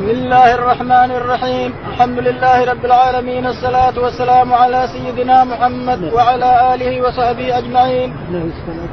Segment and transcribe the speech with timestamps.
[0.00, 1.74] بسم الله الرحمن الرحيم.
[1.88, 8.16] الحمد لله رب العالمين الصلاة والسلام على سيدنا محمد وعلى آله وصحبه أجمعين.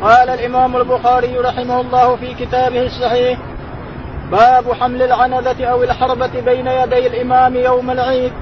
[0.04, 3.39] قال الإمام البخاري رحمه الله في كتابه الصحيح
[4.31, 8.33] باب حمل العنزة أو الحربة بين يدي الإمام يوم العيد.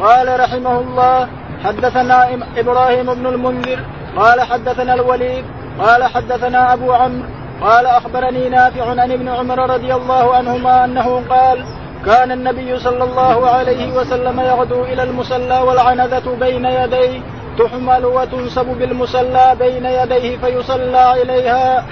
[0.00, 1.28] قال رحمه الله
[1.64, 3.80] حدثنا إبراهيم بن المنذر.
[4.16, 5.44] قال حدثنا الوليد.
[5.78, 7.28] قال حدثنا أبو عمرو.
[7.60, 11.64] قال أخبرني نافع عن ابن عمر رضي الله عنهما أنه قال
[12.06, 17.20] كان النبي صلى الله عليه وسلم يغدو إلى المصلى والعنزة بين يديه
[17.58, 21.84] تحمل وتنسب بالمصلى بين يديه فيصلى إليها.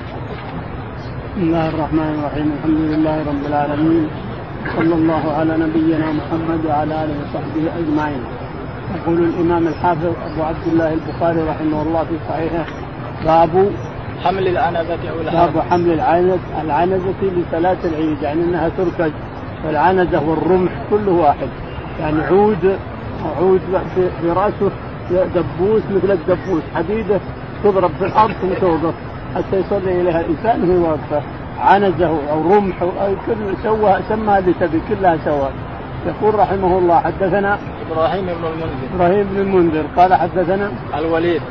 [1.30, 2.52] بسم الله الرحمن الرحيم.
[2.58, 4.10] الحمد لله رب العالمين.
[4.76, 8.22] صلى الله على نبينا محمد وعلى آله وصحبه أجمعين.
[8.96, 12.64] يقول الإمام الحافظ أبو عبد الله البخاري رحمه الله في صحيحه
[13.24, 13.72] باب
[14.24, 19.12] حمل العنزة أو باب حمل العنزة العنزة لصلاة العيد يعني إنها تركز
[19.66, 21.48] والعنزة والرمح كله واحد.
[22.00, 22.78] يعني عود
[23.38, 23.60] عود
[24.20, 24.70] في رأسه
[25.10, 26.62] دبوس مثل الدبوس.
[26.74, 27.20] حديده
[27.64, 28.94] تضرب في الأرض ثم توقف.
[29.34, 31.22] حتى يصلي إليها الإنسان وهي واقفة.
[31.60, 35.52] عنزة أو رمح أو كل سوى سماها اللي تبي كلها سواء
[36.06, 37.58] يقول رحمه الله حدثنا
[37.90, 38.94] إبراهيم بن المنذر.
[38.94, 39.84] إبراهيم بن المنذر.
[39.96, 41.42] قال حدثنا الوليد.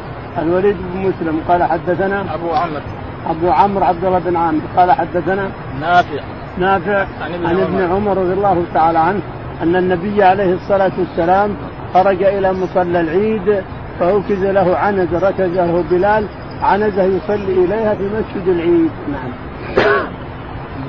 [0.42, 1.42] الوليد بن مسلم.
[1.48, 2.82] قال حدثنا أبو عمرو.
[3.30, 4.62] أبو عمرو عبد الله بن عامر.
[4.78, 5.50] قال حدثنا
[5.82, 6.22] نافع.
[6.60, 9.22] نافع عن ابن, عن ابن عمر رضي الله تعالى عنه
[9.64, 11.56] أن النبي عليه الصلاة والسلام
[11.94, 13.64] خرج إلى مصلى العيد
[14.00, 16.26] فأوكز له عنز ركز له بلال
[16.62, 18.92] عنزه يصلي إليها في مسجد العيد.
[19.12, 19.32] نعم.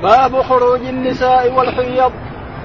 [0.03, 2.11] باب خروج النساء والحيض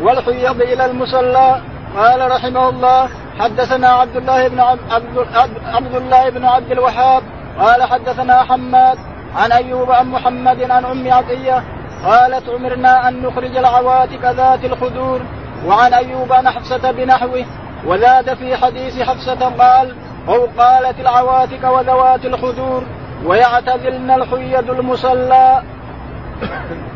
[0.03, 1.61] والحيض إلى المصلى.
[1.97, 5.27] قال رحمه الله حدثنا عبد الله بن عبد,
[5.65, 7.23] عبد الله بن عبد الوهاب
[7.59, 8.99] قال حدثنا حماد
[9.37, 11.63] عن أيوب عن محمد عن أم عطية
[12.07, 15.21] قالت أمرنا أن نخرج العواتق ذات الخدور
[15.67, 17.45] وعن أيوب عن حفصه بنحوه
[17.87, 19.95] وزاد في حديث حفصة قال
[20.29, 22.83] أو قالت العواتق وذوات الخدور
[23.27, 25.63] ويعتزلن الحيض المصلى.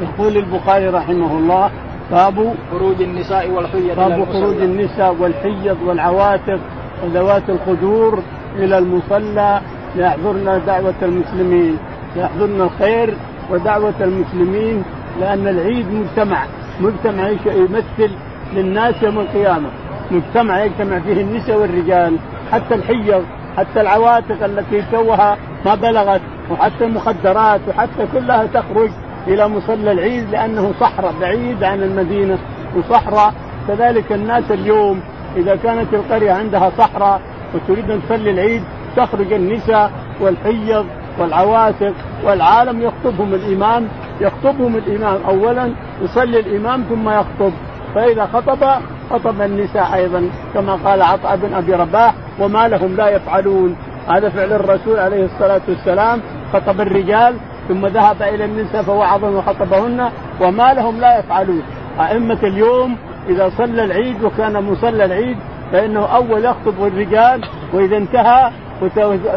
[0.01, 1.71] يقول البخاري رحمه الله
[2.11, 6.61] باب خروج النساء والحيض باب خروج النساء والحيض والعواتق
[7.05, 8.23] وذوات الخدور
[8.57, 9.61] إلى المصلى
[9.97, 11.79] ليحضرن دعوة المسلمين.
[12.17, 13.17] يحضرن الخير
[13.51, 14.85] ودعوة المسلمين
[15.21, 16.45] لأن العيد مجتمع
[16.81, 18.11] مجتمع يمثل
[18.55, 19.69] للناس يوم القيامة.
[20.11, 22.17] مجتمع يجتمع فيه النساء والرجال
[22.53, 23.25] حتى الحيض
[23.57, 28.91] حتى العواتق التي توها ما بلغت وحتى المخدرات وحتى كلها تخرج
[29.27, 32.39] إلى مصلى العيد لأنه صحراء بعيد عن المدينة
[32.77, 33.35] وصحراء
[33.69, 35.01] كذلك الناس اليوم
[35.37, 37.21] إذا كانت القرية عندها صحراء
[37.55, 38.63] وتريد أن تصلي العيد
[38.97, 39.91] تخرج النساء
[40.21, 40.87] والحيض
[41.19, 41.93] والعواتق
[42.25, 43.89] والعالم يخطبهم الإمام
[44.21, 45.73] يخطبهم الإمام اولا
[46.03, 47.53] يصلي الإمام ثم يخطب.
[47.95, 53.77] فإذا خطب خطب النساء أيضا كما قال عطاء بن أبي رباح وما لهم لا يفعلون.
[54.09, 56.21] هذا فعل الرسول عليه الصلاة والسلام.
[56.53, 57.35] خطب الرجال
[57.69, 60.11] ثم ذهب إلى النساء فوعظهم وخطبهن.
[60.41, 61.63] وما لهم لا يفعلون.
[62.01, 62.97] أئمة اليوم
[63.29, 65.37] إذا صلى العيد وكان مصلى العيد
[65.73, 68.51] فإنه أول يخطب الرجال وإذا انتهى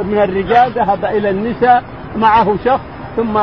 [0.04, 1.84] من الرجال ذهب إلى النساء
[2.18, 2.82] معه شخص
[3.16, 3.36] ثم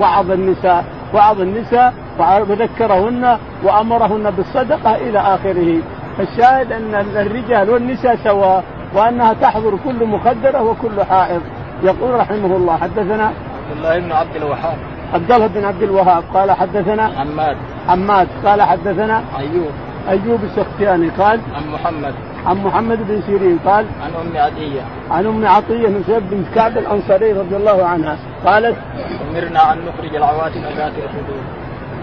[0.00, 0.84] وعظ النساء
[1.14, 5.82] وعظ النساء وذكرهن وأمرهن بالصدقة إلى آخره.
[6.18, 11.40] فالشاهد أن الرجال والنساء سواء وأنها تحضر كل مخدرة وكل حائض.
[11.82, 14.76] يقول رحمه الله حدثنا عبد الله بن عبد الوهاب.
[15.14, 17.56] عبد الله بن عبد الوهاب قال حدثنا حماد
[17.88, 19.72] حماد قال حدثنا أيوب.
[20.08, 22.14] أيوب السختياني قال عن محمد.
[22.46, 24.80] عن محمد بن سيرين قال عن أم عطية.
[25.10, 28.16] عن أم عطية نسيب بنت كعب الأنصاري رضي الله عنها
[28.46, 28.76] قالت
[29.30, 31.42] أمرنا أن نخرج العواتق ذات الخدود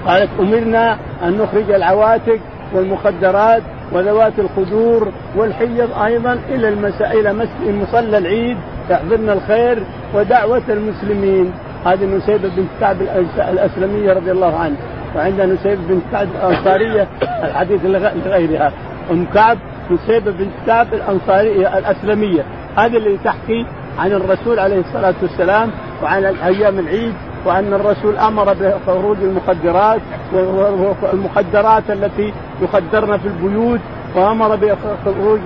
[0.08, 2.40] قالت أمرنا أن نخرج العواتق
[2.74, 8.58] والمخدرات وذوات الخدور والحيض أيضا إلى المساء إلى مصلى العيد
[8.90, 9.84] يحضرن الخير
[10.14, 11.54] ودعوة المسلمين.
[11.86, 13.02] هذه نسيبه بنت كعب
[13.38, 14.78] الأسلمية رضي الله عنها
[15.16, 17.08] وعندنا نسيبه بنت كعب الأنصارية
[17.44, 17.86] الحديث
[18.26, 18.72] لغيرها
[19.12, 19.58] أم كعب
[19.92, 22.44] نسيبه بنت كعب الأنصارية الأسلمية.
[22.78, 23.66] هذه اللي تحكي
[24.00, 25.70] عن الرسول عليه الصلاة والسلام
[26.04, 27.14] وعن أيام العيد
[27.46, 30.02] وأن الرسول أمر بخروج المخدرات
[30.34, 33.80] والمخدرات التي يخدرن في البيوت
[34.16, 35.40] وأمر بخروج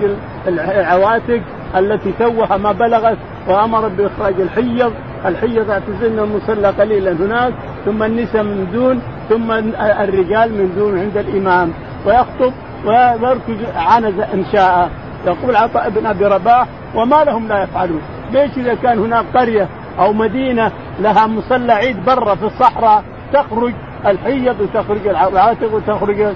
[0.48, 1.40] العواتق
[1.76, 3.18] التي توها ما بلغت
[3.48, 4.92] وأمر بإخراج الحيض.
[5.26, 7.52] الحيض اعتزلن المصلى قليلا هناك
[7.84, 9.50] ثم النساء من دون ثم
[9.80, 11.72] الرجال من دون عند الإمام
[12.06, 12.52] ويخطب
[12.84, 14.90] ويركز عنز ان شاء
[15.26, 18.00] يقول عطاء بن أبي رباح وما لهم لا يفعلون.
[18.32, 19.68] ليش إذا كان هناك قرية
[19.98, 23.72] أو مدينة لها مصلى عيد برا في الصحراء تخرج
[24.06, 26.26] الحيض وتخرج العاتق وتخرج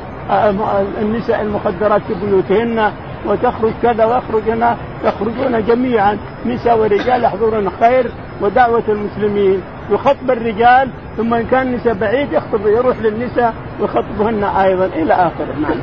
[1.00, 2.93] النساء المخدرات في بيوتهن
[3.26, 6.19] وتخرج كذا ويخرج هنا يخرجون جميعا.
[6.46, 8.11] نساء ورجال يحضرون الخير
[8.41, 9.62] ودعوة المسلمين.
[9.90, 15.54] يخطب الرجال ثم إن كان النساء بعيد يخطب يروح للنساء ويخطبهن أيضا إلى آخره.
[15.62, 15.76] نعم.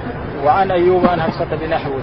[0.45, 2.01] وعن أيوب عن حفصة بنحوه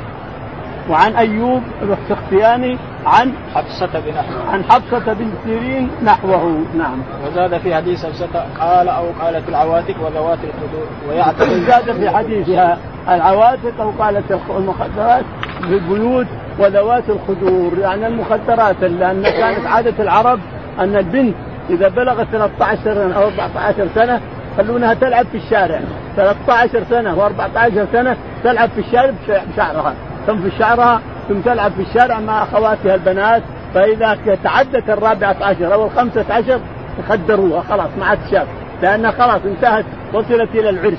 [0.90, 6.64] وعن أيوب السختياني عن حفصة بنحوه عن حفصة بن سيرين نحوه.
[6.78, 7.02] نعم.
[7.26, 12.78] وزاد في حديث حفصة قال أو قالت العواتق وذوات الخدور ويعتقد زاد في حديثها
[13.08, 15.24] العواتق أو قالت المخدرات
[15.62, 16.26] بالبيوت
[16.58, 20.40] وذوات الخدور يعني المخدرات لأن كانت عادة العرب
[20.78, 21.34] أن البنت
[21.70, 24.20] إذا بلغت 13 سنه أو 14 سنة
[24.54, 25.80] يخلونها تلعب في الشارع.
[26.16, 29.12] 13 سنة و14 سنة تلعب في الشارع
[29.52, 29.94] بشعرها.
[30.26, 33.42] تنفش شعرها ثم تلعب في الشارع مع أخواتها البنات.
[33.74, 36.60] فإذا تعدت الرابعة عشر أو الخمسة عشر
[37.08, 38.46] خدروها خلاص ما عاد شاب.
[38.82, 40.98] لأنها خلاص انتهت وصلت إلى العرس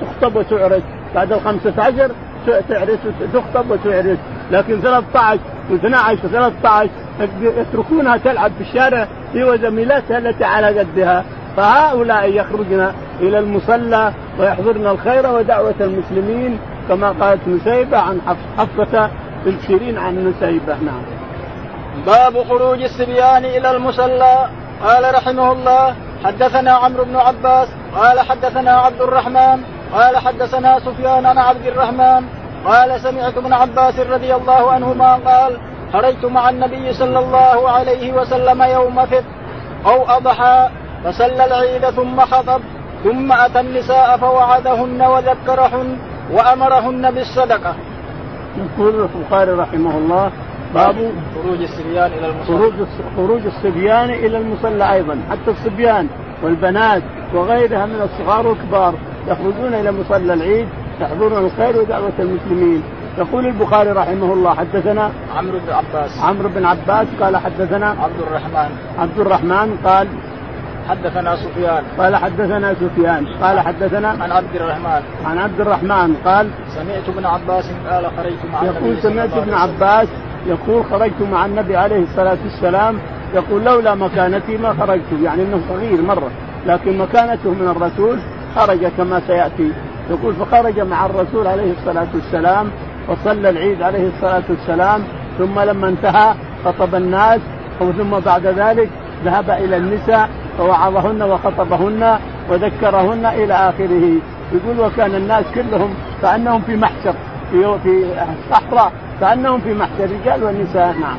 [0.00, 0.82] تخطب وتعرس
[1.14, 2.10] بعد الخمسة عشر
[2.46, 2.98] تعرس
[3.32, 4.18] تخطب وتعرس
[4.50, 5.40] لكن 13
[5.70, 6.88] و12 و13
[7.42, 11.24] يتركونها تلعب في الشارع هي وزميلاتها التي على قدها.
[11.56, 16.58] فهؤلاء يخرجن إلى المصلى ويحضرن الخير ودعوة المسلمين
[16.88, 18.20] كما قالت نسيبة عن
[18.58, 19.10] حفصة
[19.44, 20.74] بن سيرين عن نسيبة.
[20.74, 21.02] نعم.
[22.06, 24.48] باب خروج الصبيان إلى المصلى.
[24.84, 25.94] قال رحمه الله
[26.24, 32.24] حدثنا عمرو بن عباس قال حدثنا عبد الرحمن قال حدثنا سفيان عن عبد الرحمن
[32.64, 35.56] قال سمعت ابن عباس رضي الله عنهما قال
[35.92, 39.24] خرجت مع النبي صلى الله عليه وسلم يوم فطر
[39.86, 40.68] أو أضحى
[41.04, 42.60] فصلى العيد ثم خطب
[43.04, 45.98] ثم أتى النساء فوعدهن وذكرهن
[46.32, 47.74] وأمرهن بالصدقة.
[48.56, 50.30] يقول البخاري رحمه الله
[50.74, 52.72] باب خروج الصبيان إلى المصلى خروج
[53.16, 56.08] خروج الصبيان إلى المصلى أيضا حتى الصبيان
[56.42, 57.02] والبنات
[57.34, 58.94] وغيرها من الصغار والكبار
[59.30, 60.68] يخرجون إلى مصلى العيد
[61.00, 62.82] يحضرون الخير ودعوة المسلمين.
[63.18, 66.18] يقول البخاري رحمه الله حدثنا عمرو بن عباس.
[66.22, 68.70] عمرو بن عباس قال حدثنا عبد الرحمن.
[68.98, 70.08] عبد الرحمن قال
[70.88, 71.82] حدثنا سفيان.
[71.98, 73.26] قال حدثنا سفيان.
[73.42, 75.02] قال حدثنا عن عبد الرحمن.
[75.24, 80.08] عن عبد الرحمن قال سمعت ابن عباس قال خرجت مع يقول سمعت ابن عباس
[80.46, 82.98] يقول خرجت مع النبي عليه الصلاة والسلام.
[83.34, 86.30] يقول لولا مكانتي ما خرجت يعني إنه صغير مرة
[86.66, 88.18] لكن مكانته من الرسول
[88.56, 89.72] خرج كما سيأتي.
[90.10, 92.70] يقول فخرج مع الرسول عليه الصلاة والسلام
[93.08, 95.02] وصلى العيد عليه الصلاة والسلام
[95.38, 97.40] ثم لما انتهى خطب الناس
[97.78, 98.88] ثم بعد ذلك
[99.24, 102.18] ذهب إلى النساء فوعظهن وخطبهن
[102.50, 104.20] وذكرهن إلى آخره.
[104.52, 107.14] يقول وكان الناس كلهم كانهم في محشر
[107.50, 108.04] في في
[108.50, 111.18] صحراء كانهم في محشر الرجال والنساء نعم.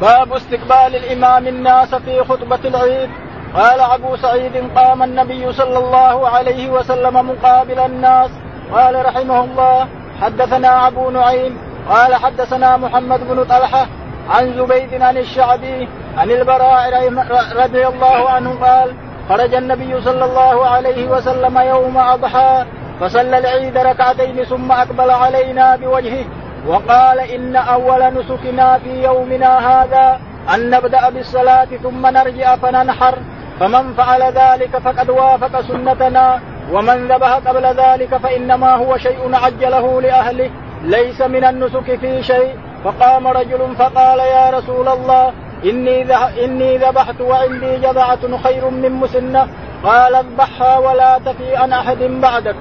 [0.00, 3.10] باب استقبال الإمام الناس في خطبة العيد.
[3.54, 8.30] قال أبو سعيد قام النبي صلى الله عليه وسلم مقابل الناس.
[8.72, 9.88] قال رحمه الله
[10.20, 11.58] حدثنا أبو نعيم
[11.88, 13.86] قال حدثنا محمد بن طلحة
[14.30, 17.12] عن زبيد عن الشعبي عن البراء
[17.56, 18.94] رضي الله عنه قال
[19.28, 22.64] خرج النبي صلى الله عليه وسلم يوم أضحى
[23.00, 26.24] فصلى العيد ركعتين ثم أقبل علينا بوجهه
[26.66, 30.20] وقال إن أول نسكنا في يومنا هذا
[30.54, 33.18] أن نبدأ بالصلاة ثم نرجع فننحر.
[33.60, 36.40] فمن فعل ذلك فقد وافق سنتنا
[36.72, 40.50] ومن ذبح قبل ذلك فإنما هو شيء عجله لأهله
[40.84, 42.54] ليس من النسك في شيء.
[42.84, 45.32] فقام رجل فقال يا رسول الله
[45.64, 49.48] إني إني ذبحت وعندي جذعة خير من مسنة.
[49.84, 52.56] قال اذبحها ولا تفي عن أحد بعدك.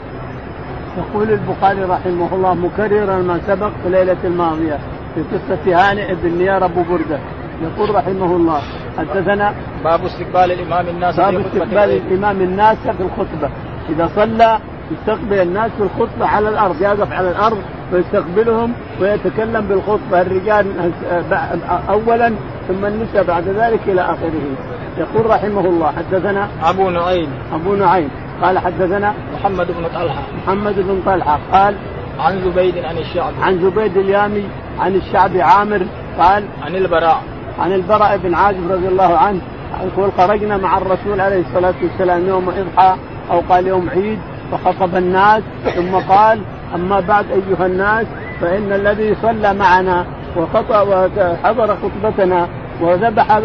[0.97, 4.79] يقول البخاري رحمه الله مكررا ما سبق في ليلة الماضية
[5.15, 7.19] في قصة هانئ بن نيار أبو بردة.
[7.63, 8.61] يقول رحمه الله
[8.97, 9.53] حدثنا
[9.83, 13.49] باب استقبال الإمام الناس باب استقبال الإمام الناس في الخطبة.
[13.89, 14.59] إذا صلى
[14.91, 17.57] يستقبل الناس في الخطبة على الأرض يقف على الأرض
[17.93, 20.21] ويستقبلهم ويتكلم بالخطبة.
[20.21, 20.65] الرجال
[21.89, 22.33] أولا
[22.67, 24.33] ثم النساء بعد ذلك إلى آخره.
[24.97, 27.29] يقول رحمه الله حدثنا أبو نعيم.
[27.53, 28.09] أبو نعيم.
[28.41, 30.21] قال حدثنا محمد بن طلحة.
[30.43, 31.75] محمد بن طلحة قال
[32.19, 33.35] عن زبيد عن الشعبي.
[33.41, 34.43] عن زبيد اليامي
[34.79, 35.85] عن الشعبي عامر
[36.19, 37.21] قال عن البراء.
[37.59, 39.41] عن البراء بن عازب رضي الله عنه
[39.83, 42.95] يقول خرجنا مع الرسول عليه الصلاة والسلام يوم إضحى
[43.31, 44.19] أو قال يوم عيد
[44.51, 45.43] فخطب الناس
[45.75, 46.39] ثم قال
[46.75, 48.05] أما بعد أيها الناس
[48.41, 50.05] فإن الذي صلى معنا
[50.37, 52.47] وحضر خطبتنا
[52.81, 53.39] وذبح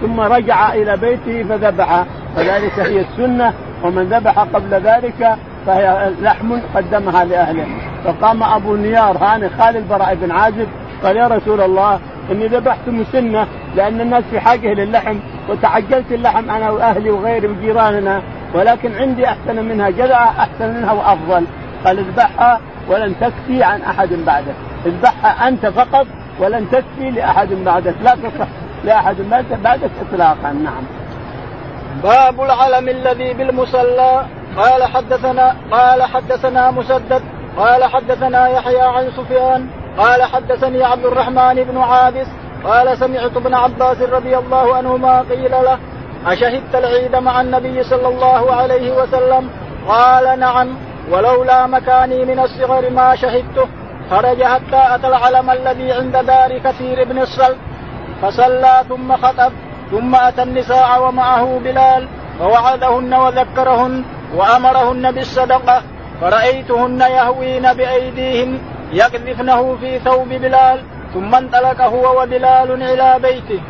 [0.00, 2.04] ثم رجع إلى بيته فذبح
[2.36, 3.52] فذلك هي السنة
[3.84, 5.36] ومن ذبح قبل ذلك
[5.66, 7.66] فهي لحم قدمها لأهله.
[8.04, 10.68] فقام أبو نيار هاني خال البراء بن عازب
[11.04, 11.98] قال يا رسول الله
[12.30, 15.16] إني ذبحت مسنة لأن الناس في حاجة للحم
[15.48, 18.22] وتعجلت اللحم أنا وأهلي وغيري وجيراننا
[18.54, 21.44] ولكن عندي أحسن منها جذعه أحسن منها وأفضل.
[21.84, 24.54] قال اذبحها ولن تكفي عن أحد بعدك
[24.86, 26.06] اذبحها أنت فقط
[26.40, 28.48] ولن تكفي لأحد بعدك لا تصح
[28.84, 29.16] لأحد
[29.62, 30.52] بعدك اطلاقا.
[30.52, 30.84] نعم.
[32.02, 34.24] باب العلم الذي بالمصلى.
[34.56, 37.22] قال حدثنا قال حدثنا مسدد
[37.56, 39.66] قال حدثنا يحيى عن سفيان
[39.98, 42.26] قال حدثني عبد الرحمن بن عابس
[42.64, 45.78] قال سمعت ابن عباس رضي الله عنهما قيل له
[46.26, 49.50] أشهدت العيد مع النبي صلى الله عليه وسلم؟
[49.88, 50.68] قال نعم
[51.10, 53.66] ولولا مكاني من الصغر ما شهدته
[54.10, 57.56] خرج حتى أتى العلم الذي عند دار كثير بن الصلب
[58.22, 59.52] فصلى ثم خطب
[59.90, 64.04] ثم أتى النساء ومعه بلال فوعدهن وذكرهن
[64.36, 65.82] وأمرهن بالصدقة
[66.20, 68.58] فرأيتهن يهوين بأيديهن
[68.92, 70.80] يقذفنه في ثوب بلال
[71.14, 73.60] ثم انطلق هو وبلال إلى بيته.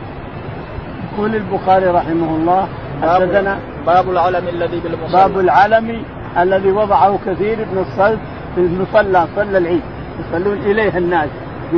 [1.13, 2.69] يقول البخاري رحمه الله
[3.03, 5.13] حدثنا باب العلم الذي بالمصلى.
[5.13, 6.03] باب العلم
[6.39, 8.19] الذي وضعه كثير بن الصلب
[8.55, 9.83] في المصلى صلى العيد.
[10.21, 11.29] يصلون إليه الناس
[11.71, 11.77] في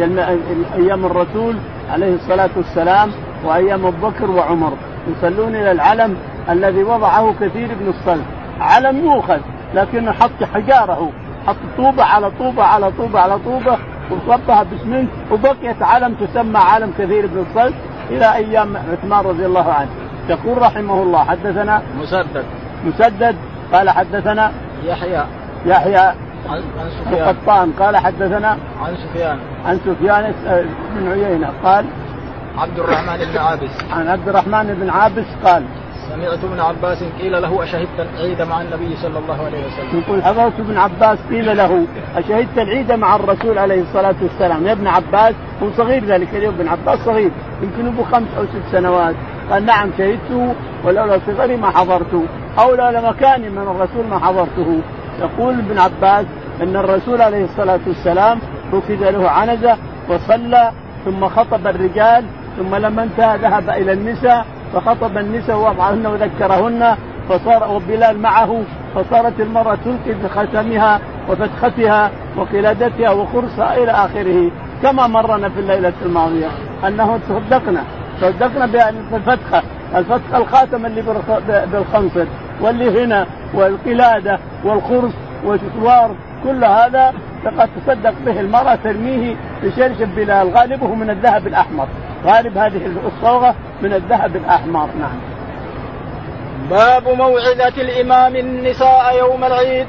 [0.74, 1.56] أيام الرسول
[1.92, 3.10] عليه الصلاة والسلام
[3.44, 4.72] وأيام ابو بكر وعمر.
[5.08, 6.16] يصلون إلى العلم
[6.50, 8.24] الذي وضعه كثير بن الصلب.
[8.60, 9.40] علم يؤخذ
[9.74, 11.10] لكنه حط حجارة
[11.46, 13.78] حط طوبة على طوبة على طوبة على طوبة
[14.10, 17.74] وصبها باسمنت وبقيت علم تسمى علم كثير بن الصلب
[18.10, 19.90] إلى أيام عثمان رضي الله عنه.
[20.28, 22.44] يقول رحمه الله حدثنا مسدد.
[22.84, 23.36] مسدد
[23.72, 24.52] قال حدثنا
[24.84, 25.24] يحيى.
[25.66, 26.14] يحيى
[26.48, 26.62] عن
[27.04, 27.28] سفيان.
[27.28, 29.38] القطان قال حدثنا عن سفيان.
[29.66, 30.34] عن سفيان
[30.96, 31.84] بن عيينة قال
[32.58, 33.70] عبد الرحمن بن عابس.
[33.92, 35.64] عن عبد الرحمن بن عابس قال
[36.10, 40.02] سمعت ابن عباس قيل له أشهدت العيد مع النبي صلى الله عليه وسلم.
[40.02, 41.86] يقول حضرت ابن عباس قيل له
[42.16, 44.66] أشهدت العيد مع الرسول عليه الصلاة والسلام.
[44.66, 47.30] يا ابن عباس هو صغير ذلك اليوم ابن عباس صغير
[47.62, 49.14] يمكن أبو خمس أو ست سنوات.
[49.50, 52.24] قال نعم شهدته ولولا صغري ما حضرته
[52.58, 54.80] أو لولا مكاني من الرسول ما حضرته.
[55.20, 56.26] يقول ابن عباس
[56.62, 58.38] أن الرسول عليه الصلاة والسلام
[58.72, 59.76] ركز له عنزة
[60.08, 60.72] وصلى
[61.04, 62.24] ثم خطب الرجال
[62.58, 66.96] ثم لما انتهى ذهب إلى النساء فخطب النساء ووضعهن وذكرهن
[67.28, 68.62] فصار وبلال معه
[68.94, 74.50] فصارت المرأة تلقي بختمها وفتختها وقلادتها وخرصها إلى آخره
[74.82, 76.48] كما مرنا في الليلة الماضية
[76.86, 77.84] أنه تصدقنا
[78.20, 79.62] صدقنا بالفتخة
[79.94, 81.02] الفتخة الخاتم اللي
[81.72, 82.26] بالخنصر
[82.60, 85.12] واللي هنا والقلادة والخرص
[85.44, 87.12] والشوار كل هذا
[87.44, 91.88] لقد تصدق به المرأة ترميه بشرشف بلال غالبه من الذهب الأحمر.
[92.24, 95.20] غالب هذه الصوغة من الذهب الأحمر نعم.
[96.70, 99.86] باب موعظة الإمام النساء يوم العيد.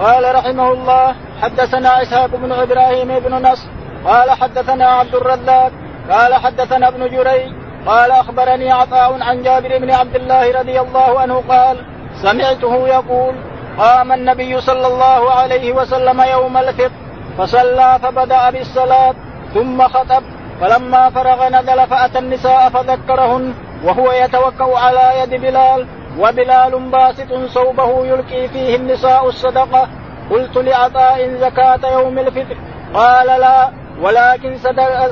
[0.00, 3.68] قال رحمه الله حدثنا إسحاق بن إبراهيم بن نصر.
[4.04, 5.72] قال حدثنا عبد الرزاق.
[6.10, 7.52] قال حدثنا ابن جريج.
[7.86, 11.76] قال أخبرني عطاء عن جابر بن عبد الله رضي الله عنه قال
[12.22, 13.34] سمعته يقول
[13.78, 16.90] قام النبي صلى الله عليه وسلم يوم الفطر
[17.38, 19.14] فصلى فبدأ بالصلاة
[19.54, 20.22] ثم خطب
[20.62, 23.54] فلما فرغ نزل فأتى النساء فذكرهن
[23.84, 25.86] وهو يتوكأ على يد بلال
[26.18, 29.88] وبلال باسط صوبه يلقي فيه النساء الصدقة.
[30.30, 32.56] قلت لعطاء زكاة يوم الفطر.
[32.94, 33.70] قال لا
[34.02, 34.56] ولكن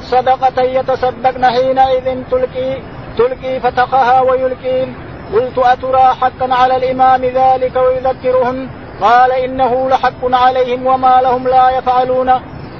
[0.01, 2.79] صدقة يتصدقن حينئذ تلقي
[3.19, 4.95] تلقي فتخها ويلقين
[5.35, 8.69] قلت أترى حقا على الإمام ذلك ويذكرهن؟
[9.01, 12.31] قال إنه لحق عليهم وما لهم لا يفعلون.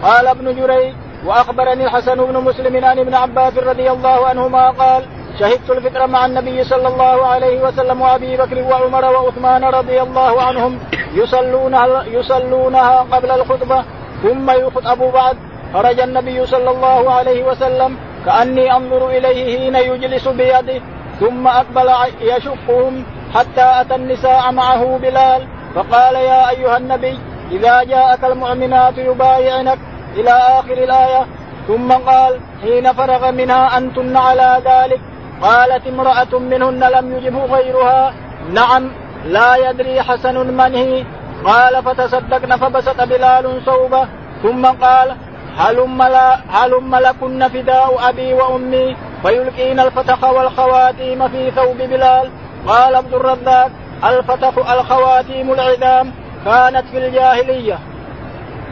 [0.03, 0.95] قال ابن جريج
[1.27, 5.05] وأخبرني الحسن بن مسلم عن ابن عباس رضي الله عنهما قال
[5.39, 10.79] شهدت الفطر مع النبي صلى الله عليه وسلم وأبي بكر وعمر وعثمان رضي الله عنهم
[11.15, 13.85] يصلونها يصلونها قبل الخطبة
[14.23, 15.37] ثم يخطب بعد.
[15.75, 17.97] خرج النبي صلى الله عليه وسلم
[18.27, 20.81] كأني أنظر إليه حين يجلس بيده
[21.21, 21.89] ثم أقبل
[22.21, 27.19] يشقهم حتى أتى النساء معه بلال فقال يا أيها النبي
[27.51, 29.79] إذا جاءك المؤمنات يبايعنك
[30.17, 31.27] إلى آخر الآية.
[31.69, 35.01] ثم قال حين فرغ منها أنتن على ذلك
[35.43, 38.13] قالت امرأة منهن لم يجبه غيرها.
[38.53, 38.91] نعم
[39.25, 41.05] لا يدري حسن من هي.
[41.45, 44.09] قال فتصدقن فبسط بلال صوبه.
[44.43, 45.17] ثم قال
[45.59, 52.31] هلم لا هلم لكن فداء أبي وأمي فيلقين الفتخ والخواتيم في ثوب بلال.
[52.67, 53.71] قال عبد الرزاق
[54.05, 56.13] الفتخ الخواتيم العظام
[56.45, 57.79] كانت في الجاهلية.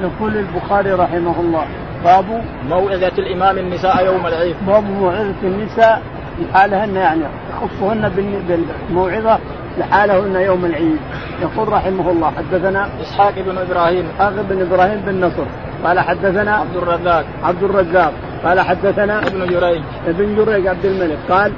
[0.00, 1.64] يقول البخاري رحمه الله.
[2.04, 4.56] باب موعظة الإمام النساء يوم العيد.
[4.66, 6.02] باب موعظة النساء
[6.40, 9.38] لحالهن يعني يخصهن بالموعظة
[9.78, 10.98] لحالهن يوم العيد.
[11.42, 14.06] يقول رحمه الله حدثنا إسحاق بن إبراهيم.
[14.14, 15.44] إسحاق بن إبراهيم بن نصر.
[15.84, 17.24] قال حدثنا عبد الرزاق.
[17.44, 18.12] عبد الرزاق.
[18.44, 19.82] قال حدثنا ابن جريج.
[20.06, 21.18] ابن جريج عبد الملك.
[21.30, 21.52] قال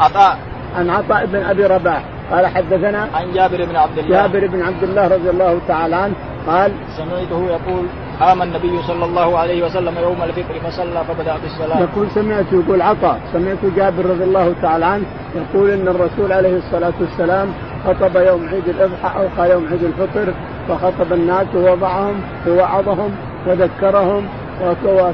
[0.00, 0.38] عطاء.
[0.78, 2.02] عن عطاء بن أبي رباح.
[2.30, 4.22] قال حدثنا عن جابر بن عبد الله.
[4.22, 6.14] جابر بن عبد الله رضي الله تعالى عنه
[6.48, 7.84] قال سمعته يقول
[8.20, 11.80] قام النبي صلى الله عليه وسلم يوم الفطر فصلى فبدأ بالصلاة.
[11.80, 13.20] يقول سمعت يقول عطاء.
[13.32, 17.48] سمعت جابر رضي الله تعالى عنه يقول إن الرسول عليه الصلاة والسلام
[17.86, 20.34] خطب يوم عيد الأضحى أو يوم عيد الفطر
[20.68, 23.10] فخطب الناس ووضعهم ووعظهم
[23.46, 24.22] وذكرهم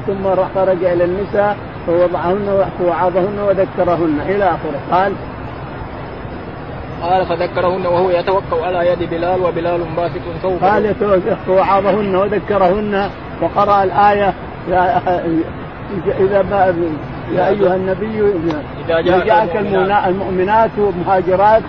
[0.07, 0.23] ثم
[0.55, 4.19] خرج إلى النساء فوضعهن ووعظهن وذكرهن.
[4.29, 4.79] إلى آخره.
[4.91, 5.13] قال
[7.01, 10.69] قال فذكرهن وهو يتوكا على يد بلال وبلال باسط ثوبه.
[10.69, 13.09] قال يتوكا وعظهن وذكرهن
[13.41, 14.33] وقرأ الآية.
[14.69, 15.01] يا
[16.19, 16.75] إذا ما
[17.33, 18.33] يا أيها النبي
[18.89, 19.55] إذا جاءك
[20.07, 20.69] المؤمنات.
[21.05, 21.63] مهاجرات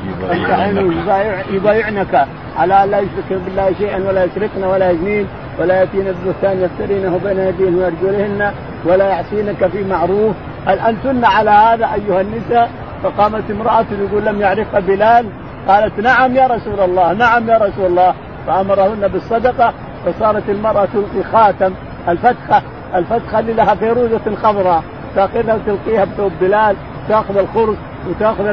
[1.51, 2.27] يبايعنك.
[2.59, 5.27] على لا يشركن بالله شيئا ولا يشركن ولا يزنين
[5.61, 8.53] ولا يأتين ببهتان يفترينه بين ايديهن وارجلهن
[8.85, 10.37] ولا يعصينك في معروف.
[10.67, 12.71] هل أنتن على هذا أيها النساء؟
[13.07, 15.27] فقامت امرأة يقول لم يعرفها بلال
[15.69, 18.15] قالت نعم يا رسول الله نعم يا رسول الله.
[18.47, 19.73] فأمرهن بالصدقة
[20.07, 21.73] فصارت المرأة تلقي خاتم.
[22.09, 22.63] الفتخه
[22.95, 24.83] الفتخه اللي لها فيروزه خضراء.
[25.17, 26.77] تأخذها وتلقيها بثوب بلال
[27.09, 27.77] تأخذ الخرس
[28.09, 28.47] وتأخذ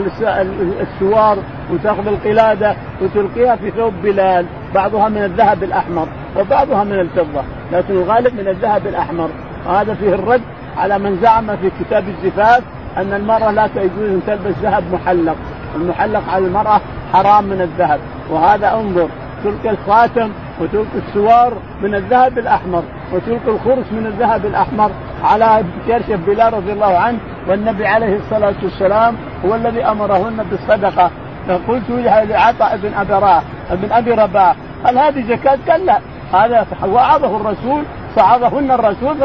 [0.82, 1.38] السوار
[1.72, 4.46] وتأخذ القلادة وتلقيها في ثوب بلال.
[4.76, 6.08] بعضها من الذهب الأحمر
[6.40, 7.44] وبعضها من الفضة.
[7.72, 9.30] لكن الغالب من الذهب الأحمر.
[9.68, 10.42] وهذا فيه الرد
[10.78, 12.64] على من زعم في كتاب الزفاف
[12.98, 15.36] أن المرأة لا يجوز إن تلبس ذهب محلق.
[15.76, 16.82] المحلق على المرأة
[17.14, 18.00] حرام من الذهب.
[18.30, 19.10] وهذا انظر
[19.44, 20.30] تلقي الخاتم
[20.62, 22.84] وتلقي السوار من الذهب الأحمر
[23.14, 24.92] وتلقي الخرس من الذهب الأحمر
[25.24, 31.12] على كرشف بلال رضي الله عنه والنبي عليه الصلاة والسلام هو الذي أمرهن بالصدقة.
[31.48, 36.00] فقلت لعطاء بن أبي ابن أبي رباح هل هذه زكاة؟ قال لا.
[36.34, 37.84] هذا وعظه الرسول
[38.16, 39.16] صعظهن الرسول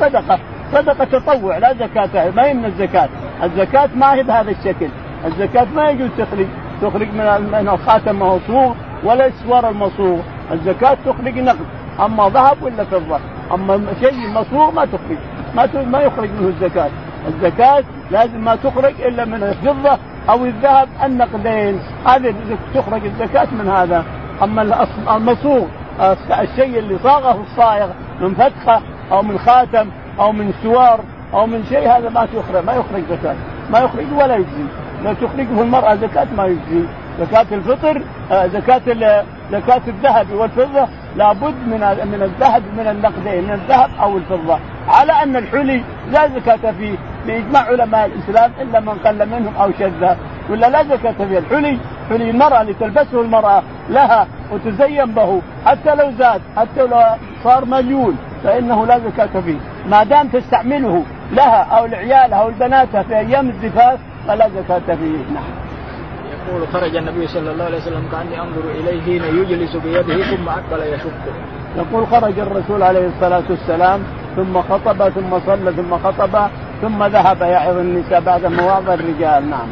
[0.00, 0.38] صدقة.
[0.74, 3.08] صدقة تطوع لا زكاة ما هي من الزكاة.
[3.42, 4.88] الزكاة ما هي بهذا الشكل.
[5.24, 6.46] الزكاة ما يجوز تخرج
[6.82, 7.08] تخرج
[7.52, 10.18] من الخاتم موصوغ ولا السوار المصوغ
[10.52, 11.66] الزكاة تخرج نقد
[12.04, 13.18] أما ذهب ولا فضة؟
[13.54, 15.18] أما شيء مصوغ ما تخرج
[15.54, 16.90] ما ما يخرج منه الزكاة.
[17.28, 19.98] الزكاة لازم ما تخرج إلا من الفضة
[20.30, 21.80] أو الذهب النقدين.
[22.06, 22.34] هذه
[22.74, 24.04] تخرج الزكاة من هذا.
[24.42, 25.66] أما المصوغ
[26.40, 27.88] الشيء اللي صاغه الصائغ
[28.20, 28.80] من فتخه
[29.12, 29.88] أو من خاتم
[30.20, 31.00] أو من سوار
[31.34, 33.34] أو من شيء هذا ما تخرج ما يخرج زكاة.
[33.70, 34.64] ما يخرج ولا يجزي.
[35.04, 36.84] لو تخرجه المرأة زكاة ما يجزي.
[37.20, 38.80] زكاة الفطر آه، زكاة
[39.52, 41.80] زكاة الذهب والفضة لابد من
[42.12, 44.58] من الذهب من النقدين من الذهب أو الفضة.
[44.88, 46.96] على أن الحلي لا زكاة فيه
[47.26, 50.14] باجماع علماء الإسلام إلا من قل منهم أو شذ.
[50.50, 51.38] ولا لا زكاة فيه.
[51.38, 51.78] الحلي
[52.10, 55.42] حلي المرأة اللي تلبسه المرأة لها وتزين به.
[55.66, 57.00] حتى لو زاد حتى لو
[57.44, 58.16] صار مليون.
[58.44, 59.58] فإنه لا زكاة فيه.
[59.88, 61.02] ما دام تستعمله
[61.32, 65.18] لها أو لعيالها أو لبناتها في أيام الزفاف فلا زكاة فيه.
[65.34, 65.44] نعم.
[66.48, 70.82] يقول خرج النبي صلى الله عليه وسلم كأني أنظر إليه حين يجلس بيده ثم أقبل
[70.82, 71.34] يشقه.
[71.76, 74.02] يقول خرج الرسول عليه الصلاة والسلام
[74.36, 76.48] ثم خطب ثم صلى ثم خطب
[76.82, 79.50] ثم ذهب يعظ النساء بعد مواضع الرجال.
[79.50, 79.68] نعم.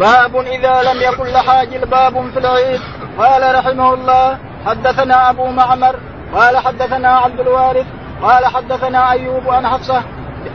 [0.00, 2.80] باب إذا لم يكن لحاجل باب في العيد.
[3.18, 5.96] قال رحمه الله حدثنا أبو معمر
[6.36, 7.86] قال حدثنا عبد الوارث
[8.22, 10.02] قال حدثنا أيوب عن حفصة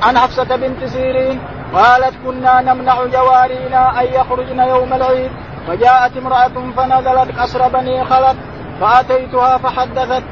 [0.01, 1.39] عن حفصة بنت سيرين
[1.73, 5.31] قالت كنا نمنع جوارينا أن يخرجن يوم العيد
[5.67, 8.35] فجاءت امرأة فنزلت قصر بني خلف
[8.81, 10.23] فأتيتها فحدثت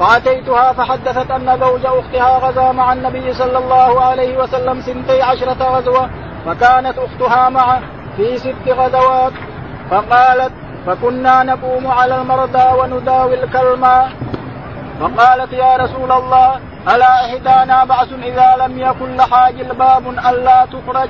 [0.00, 6.10] فأتيتها فحدثت أن زوج أختها غزا مع النبي صلى الله عليه وسلم سنتي عشرة غزوة
[6.46, 7.80] فكانت أختها معه
[8.16, 9.32] في ست غزوات
[9.90, 10.52] فقالت
[10.86, 14.08] فكنا نقوم على المرضى ونداوي الكلمة
[15.00, 16.60] فقالت يا رسول الله
[16.94, 21.08] ألا إحدانا بعث إذا لم يكن لها جلباب ألا تخرج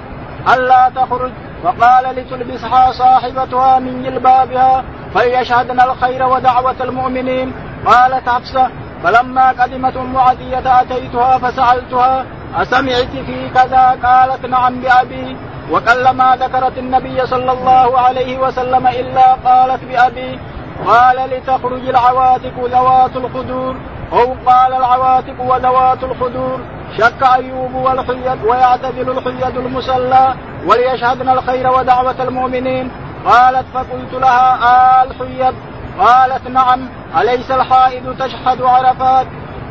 [0.55, 1.33] ألا تخرج؟
[1.65, 7.53] فقال لتلبسها صاحبتها من جلبابها فليشهدن الخير ودعوة المؤمنين.
[7.87, 8.71] قالت حفصة
[9.03, 12.25] فلما قدمت عدية أتيتها فسألتها
[12.57, 15.37] أسمعت في كذا؟ قالت نعم بأبي.
[15.73, 20.41] وكلما ذكرت النبي صلى الله عليه وسلم إلا قالت بأبي.
[20.87, 23.77] قال لتخرج العواتق ذوات الخدور.
[24.13, 26.61] أو قال العواتق وذوات الخدور.
[26.99, 30.35] شك أيوب والحيد ويعتزل الحيد المسلى
[30.67, 32.91] وليشهدن الخير ودعوة المؤمنين.
[33.27, 35.55] قالت فقلت لها آه الحيد
[35.99, 36.89] قالت نعم
[37.21, 39.27] أليس الحائض تشهد عرفات؟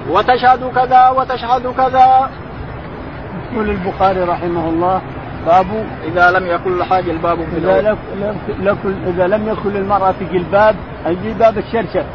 [0.10, 2.30] وتشهد كذا وتشهد كذا.
[3.52, 5.02] يقول البخاري رحمه الله
[5.48, 5.66] باب
[6.08, 7.98] إذا لم يكن لحاجة الباب في إذا
[8.60, 10.76] لكل إذا لم يكن للمرأة جلباب
[11.08, 12.06] الجلباب الشرشف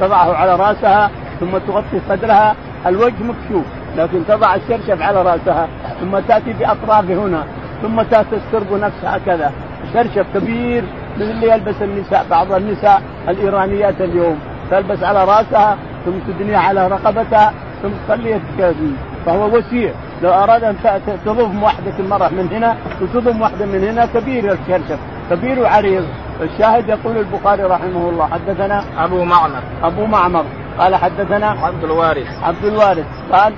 [0.00, 2.54] تضعه على رأسها ثم تغطي صدرها
[2.86, 3.64] الوجه مكشوف
[3.96, 5.68] لكن تضع الشرشف على رأسها
[6.00, 7.44] ثم تأتي باطرافه هنا
[7.82, 9.52] ثم تسترق نفسها كذا.
[9.94, 10.84] شرشف كبير
[11.16, 14.38] مثل اللي يلبس النساء بعض النساء الإيرانيات اليوم
[14.70, 18.40] تلبس على رأسها ثم تدنيها على رقبتها ثم تصلي
[19.26, 19.92] فهو وسيع.
[20.22, 20.76] لو أراد أن
[21.24, 24.98] تضم واحدة المرأة من هنا وتضم واحدة من هنا كبير الشرشف
[25.30, 26.04] كبير وعريض.
[26.42, 29.62] الشاهد يقول البخاري رحمه الله حدثنا أبو معمر.
[29.82, 30.44] أبو معمر.
[30.78, 32.26] قال حدثنا عبد الوارث.
[32.42, 33.06] عبد الوارث.
[33.32, 33.52] قال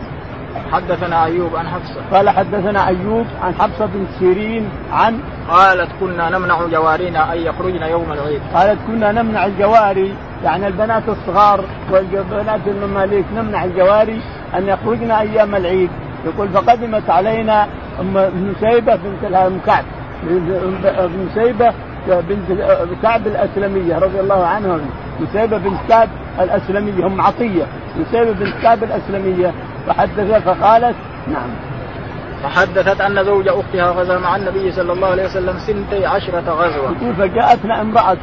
[0.72, 2.00] حدثنا أيوب عن حفصة.
[2.12, 8.12] قال حدثنا أيوب عن حفصة بن سيرين عن قالت كنا نمنع جوارينا أن يخرجن يوم
[8.12, 8.40] العيد.
[8.54, 14.22] قالت كنا نمنع الجواري يعني البنات الصغار والبنات المماليك نمنع الجواري
[14.56, 15.90] أن يخرجن أيام العيد.
[16.24, 17.66] يقول فقدمت علينا
[18.00, 18.18] أم
[18.50, 19.84] نسيبه بنت أم كعب.
[20.24, 21.72] أم نسيبه
[22.08, 22.60] بنت
[23.02, 24.78] كعب الأسلمية رضي الله عنها
[25.20, 26.08] نسيبه بنت كعب
[26.40, 27.64] الأسلمية أم عطية.
[28.00, 29.52] نسيبه بنت كعب الأسلمية.
[29.86, 30.96] فحدثت فقالت
[31.32, 31.50] نعم.
[32.42, 37.12] فحدثت أن زوج أختها غزا مع النبي صلى الله عليه وسلم سنتي عشرة غزوة.
[37.18, 38.16] فجاءتنا امرأة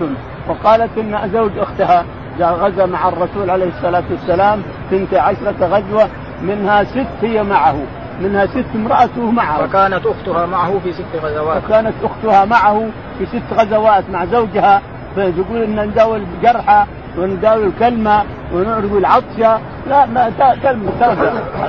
[0.48, 2.06] وقالت إن زوج أختها
[2.42, 6.10] غزا مع الرسول عليه الصلاة والسلام سنتي عشرة غزوة
[6.42, 7.76] منها ست هي معه
[8.22, 9.64] منها ست امرأته معه.
[9.64, 11.64] وكانت أختها معه في ست غزوات.
[11.64, 12.88] وكانت أختها معه
[13.20, 14.82] في ست غزوات مع زوجها
[15.16, 16.86] فيقول إن نداول الجرحى
[17.18, 19.60] ونداول الكلمة ونروي العطشة.
[19.88, 20.32] لا ما
[20.64, 20.92] كلمه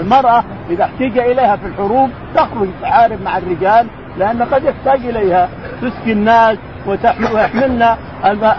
[0.01, 3.87] المرأة إذا احتاج إليها في الحروب تخرج تحارب مع الرجال
[4.19, 5.49] لأن قد يحتاج إليها.
[5.83, 7.97] تسقي الناس ويحملنا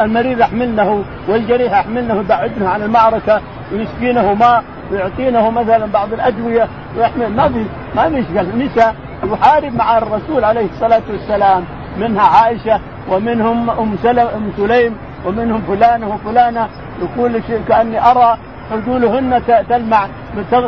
[0.02, 3.42] المريض يحملنه والجريح يحملنه يبعدنه عن المعركة
[3.74, 8.60] ويسقينه ماء ويعطينه مثلا بعض الأدوية ويحمل ما في ما إشكال.
[8.60, 11.64] نساء يحارب مع الرسول عليه الصلاة والسلام.
[12.00, 16.08] منها عائشة ومنهم أم سلم أم سليم ومنهم فلانة.
[16.08, 16.68] وفلانه
[17.02, 18.38] يقول كأني أرى
[18.72, 20.08] عجولهن تلمع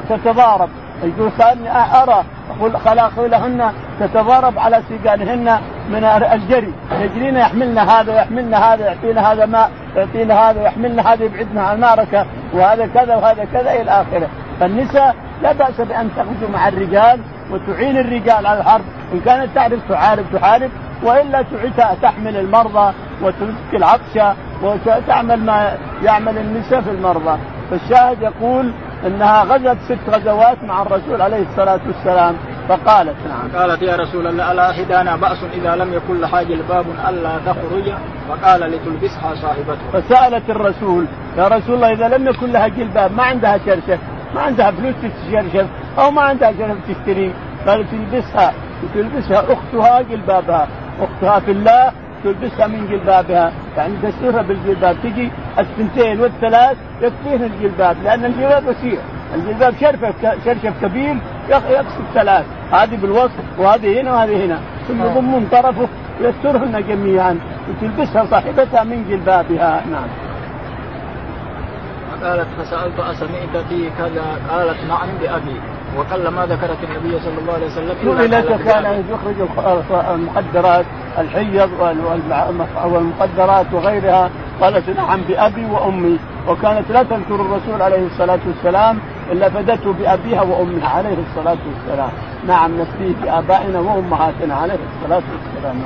[0.10, 0.70] تتضارب.
[1.04, 1.70] يقول كأني
[2.04, 2.24] أرى.
[2.86, 6.74] خلاخلهن تتضارب على سيقانهن من الجري.
[6.92, 12.26] يجرين يحملنا هذا يحملنا هذا يعطينا هذا ماء يعطينا هذا يحملنا هذا يبعدنا عن المعركة
[12.54, 14.28] وهذا كذا وهذا كذا إلى آخره.
[14.60, 17.20] فالنساء لا بأس بأن تخرج مع الرجال
[17.52, 20.70] وتعين الرجال على الحرب إن كانت تعرف تحارب تحارب
[21.04, 21.44] وإلا
[22.02, 27.40] تحمل المرضى وتسقي العطشه وتعمل ما يعمل النساء في المرضى.
[27.72, 28.72] فالشاهد يقول
[29.08, 32.36] إنها غزت ست غزوات مع الرسول عليه الصلاة والسلام.
[32.70, 33.62] فقالت نعم.
[33.62, 37.94] قالت يا رسول الله ألا حدانا بأس إذا لم يكن لها جلباب ألا تخرج؟
[38.30, 39.86] فقال لتلبسها صاحبته.
[39.94, 41.06] فسألت الرسول
[41.38, 44.00] يا رسول الله إذا لم يكن لها جلباب ما عندها شرشف؟
[44.36, 45.68] ما عندها فلوس تشرشف؟
[46.00, 47.34] أو ما عندها شرف تشتري؟
[47.68, 48.54] قالت تلبسها
[48.94, 50.68] تلبسها أختها جلبابها.
[51.02, 51.92] أختها في الله
[52.24, 53.54] تلبسها من جلبابها.
[53.78, 59.00] يعني تسترها بالجلباب تجي السنتين والثلاث يكفيها الجلباب لأن الجلباب وسيع.
[59.36, 60.14] الجلباب شرفه
[60.46, 61.16] شرشف كبير
[61.50, 62.46] يكسب ثلاث.
[62.72, 64.60] هذه بالوسط وهذه هنا وهذه هنا.
[64.88, 65.88] ثم يضمون طرفه
[66.22, 67.40] يسترهن جميعا.
[67.70, 69.82] وتلبسها صاحبتها من جلبابها.
[69.92, 70.08] نعم.
[72.24, 75.60] قالت فسألت أسمعت في كذا؟ قالت نعم بأبي.
[75.98, 79.36] وقل ما ذكرت النبي صلى الله عليه وسلم سئلت كان يخرج
[80.14, 80.86] المخدرات
[81.18, 81.70] الحيض
[82.86, 84.30] والمخدرات وغيرها.
[84.62, 86.20] قالت نعم بأبي وأمي.
[86.48, 89.00] وكانت لا تذكر الرسول عليه الصلاة والسلام
[89.32, 92.12] إلا فدته بأبيها وأمها عليه الصلاة والسلام.
[92.48, 95.82] نعم نفديه بآبائنا وأمهاتنا عليه الصلاة والسلام.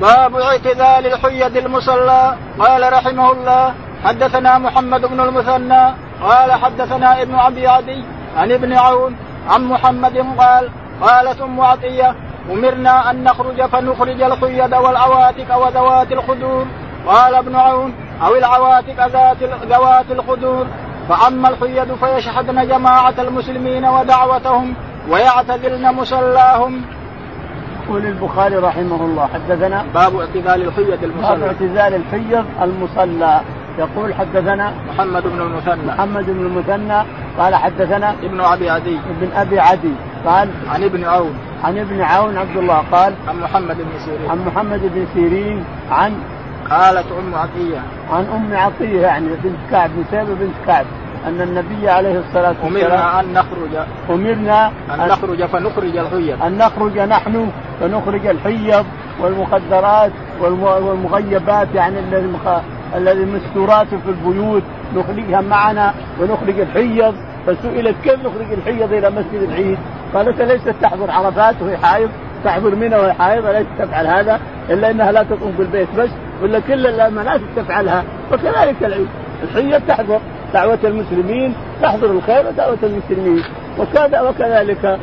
[0.00, 2.34] باب اعتزال الحيض المصلى.
[2.58, 5.94] قال رحمه الله حدثنا محمد بن المثنى.
[6.22, 8.04] قال حدثنا ابن أبي عدي
[8.36, 9.16] عن ابن عون
[9.48, 12.14] عن محمد قال قالت أم عطية
[12.50, 16.66] أمرنا أن نخرج فنخرج الحيض والعواتق وذوات الخدور.
[17.06, 20.66] قال ابن عون أو العواتق ذات ذوات الخدور.
[21.08, 24.74] فأما الحيض فيشهدن جماعة المسلمين ودعوتهم
[25.10, 26.82] ويعتزلن مصلاهم
[27.88, 31.36] يقول البخاري رحمه الله حدثنا باب اعتزال الحيض المصلى.
[31.36, 33.40] باب اعتزال الحيض المصلى.
[33.78, 35.86] يقول حدثنا محمد بن المثنى.
[35.86, 37.02] محمد بن المثنى
[37.38, 38.98] قال حدثنا ابن أبي عدي.
[38.98, 39.92] ابن أبي عدي
[40.26, 41.34] قال عن ابن عون.
[41.64, 44.30] عن ابن عون عبد الله قال عن محمد بن سيرين.
[44.30, 46.12] عن محمد بن سيرين عن
[46.70, 47.78] قالت أم عطية.
[48.12, 50.86] عن أم عطية يعني بنت كعب نسيبه بنت كعب
[51.26, 53.86] أن النبي عليه الصلاة والسلام أمرنا أن نخرج.
[54.10, 56.42] أمرنا أن, أن نخرج فنخرج الحيض.
[56.42, 57.50] أن نخرج نحن
[57.80, 58.86] فنخرج الحيض
[59.20, 61.98] والمخدرات والمغيبات يعني
[62.96, 64.62] الذي مستورات في البيوت.
[64.96, 67.14] نخرجها معنا ونخرج الحيض.
[67.46, 69.78] فسئلت كيف نخرج الحيض إلى مسجد العيد؟
[70.14, 72.10] قالت ليست تحضر عرفات وهي حائض؟
[72.44, 76.10] تحضر منى وهي حائض؟ ليست تفعل هذا؟ إلا إنها لا تقوم بالبيت بس.
[76.42, 78.04] ولا كل المناسك تفعلها.
[78.32, 79.08] وكذلك العيد.
[79.42, 80.20] الحيض تحضر
[80.54, 83.42] دعوة المسلمين تحضر الخير ودعوة المسلمين.
[83.78, 84.98] وكذا وكذلك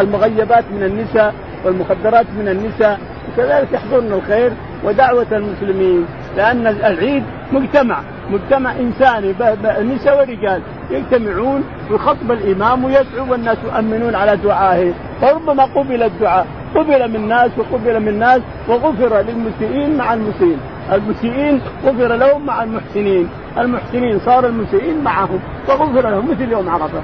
[0.00, 1.34] المغيبات من النساء
[1.64, 2.98] والمخدرات من النساء.
[3.32, 4.52] وكذلك يحضرن الخير
[4.84, 6.06] ودعوة المسلمين.
[6.36, 7.98] لأن العيد مجتمع.
[8.30, 9.34] مجتمع إنساني.
[9.82, 10.60] نساء ورجال
[10.90, 11.64] يجتمعون.
[11.90, 14.92] ويخطب الإمام ويدعو والناس يؤمنون على دعائه.
[15.20, 16.46] فربما قبل الدعاء.
[16.74, 20.58] قبل من ناس وقبل من ناس وغفر للمسيئين مع المسيئين.
[20.92, 23.28] المسيئين غفر لهم مع المحسنين.
[23.58, 27.02] المحسنين صار المسيئين معهم وغفر لهم مثل يوم عرفة.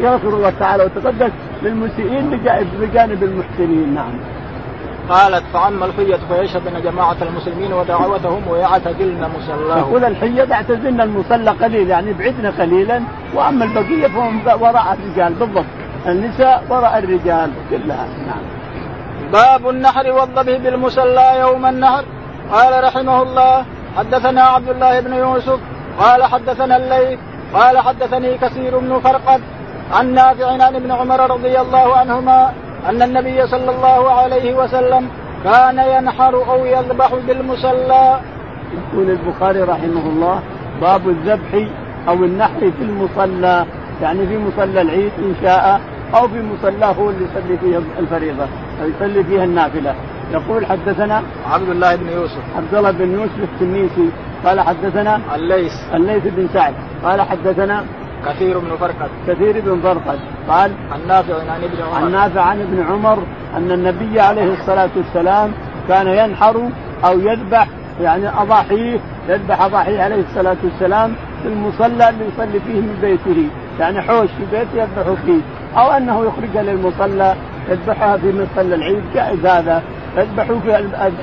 [0.00, 1.30] يغفر الله تعالى وتقدس
[1.62, 2.30] للمسيئين
[2.80, 3.94] بجانب المحسنين.
[3.94, 4.12] نعم.
[5.08, 9.80] قالت فعم الحية فيشهدن جماعة المسلمين ودعوتهم ويعتزلن مصلاه.
[9.80, 13.00] تقول الحية يعتزلن المصلى قليل يعني بعدنا قليلا.
[13.34, 15.64] وأما البقية فهم وراء الرجال بالضبط.
[16.06, 18.06] النساء وراء الرجال كلها.
[18.26, 18.61] نعم.
[19.32, 22.04] باب النحر والذبح بالمصلى يوم النحر.
[22.52, 23.64] قال رحمه الله
[23.96, 25.60] حدثنا عبد الله بن يوسف
[25.98, 27.18] قال حدثنا الليث
[27.54, 29.40] قال حدثني كثير بن فرقد
[29.92, 32.52] عن نافع عن ابن عمر رضي الله عنهما
[32.88, 35.08] أن النبي صلى الله عليه وسلم
[35.44, 38.20] كان ينحر أو يذبح بالمصلى
[38.74, 40.40] يقول البخاري رحمه الله
[40.80, 41.68] باب الذبح
[42.08, 43.66] أو النحر في المصلى
[44.02, 45.80] يعني في مصلى العيد إن شاء
[46.14, 48.42] أو في مصلاه هو اللي يصلي فيه الفريضة.
[48.42, 48.48] أو
[48.80, 49.94] يصلي فيها النافلة.
[50.32, 52.42] يقول حدثنا عبد الله بن يوسف.
[52.56, 54.08] عبد الله بن يوسف التنيسي
[54.44, 55.72] قال حدثنا الليث.
[55.94, 56.74] الليث بن سعد.
[57.04, 57.84] قال حدثنا
[58.26, 59.10] كثير بن فرقد.
[59.28, 60.18] كثير بن فرقد.
[60.48, 62.04] قال عن نافع عن ابن عمر.
[62.04, 63.18] عن نافع عن ابن عمر
[63.56, 65.52] أن النبي عليه الصلاة والسلام
[65.88, 66.68] كان ينحر
[67.04, 67.68] أو يذبح
[68.00, 73.48] يعني أضاحيه يذبح أضاحيه عليه الصلاة والسلام في المصلى اللي يصلي فيه من بيته.
[73.80, 75.40] يعني حوش في بيته يذبح فيه.
[75.76, 77.34] أو أنه يخرجها للمصلى
[77.68, 79.82] يذبحها في مصلى العيد جائز هذا.
[80.16, 80.78] يذبح في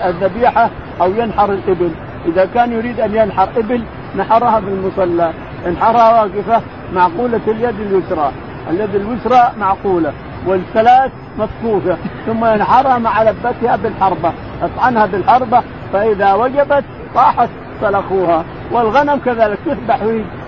[0.09, 0.69] الذبيحة
[1.01, 1.91] أو ينحر الإبل.
[2.25, 3.83] إذا كان يريد أن ينحر إبل
[4.17, 5.33] نحرها في المصلى.
[5.67, 6.61] انحرها واقفة
[6.93, 8.31] معقولة اليد اليسرى.
[8.69, 10.13] اليد اليسرى معقولة.
[10.47, 14.31] والثلاث مفكوكه ثم ينحرها مع لبتها بالحربة.
[14.61, 16.83] اطعنها بالحربة فإذا وجبت
[17.15, 17.49] طاحت
[17.81, 18.43] سلخوها.
[18.71, 19.99] والغنم كذلك تذبح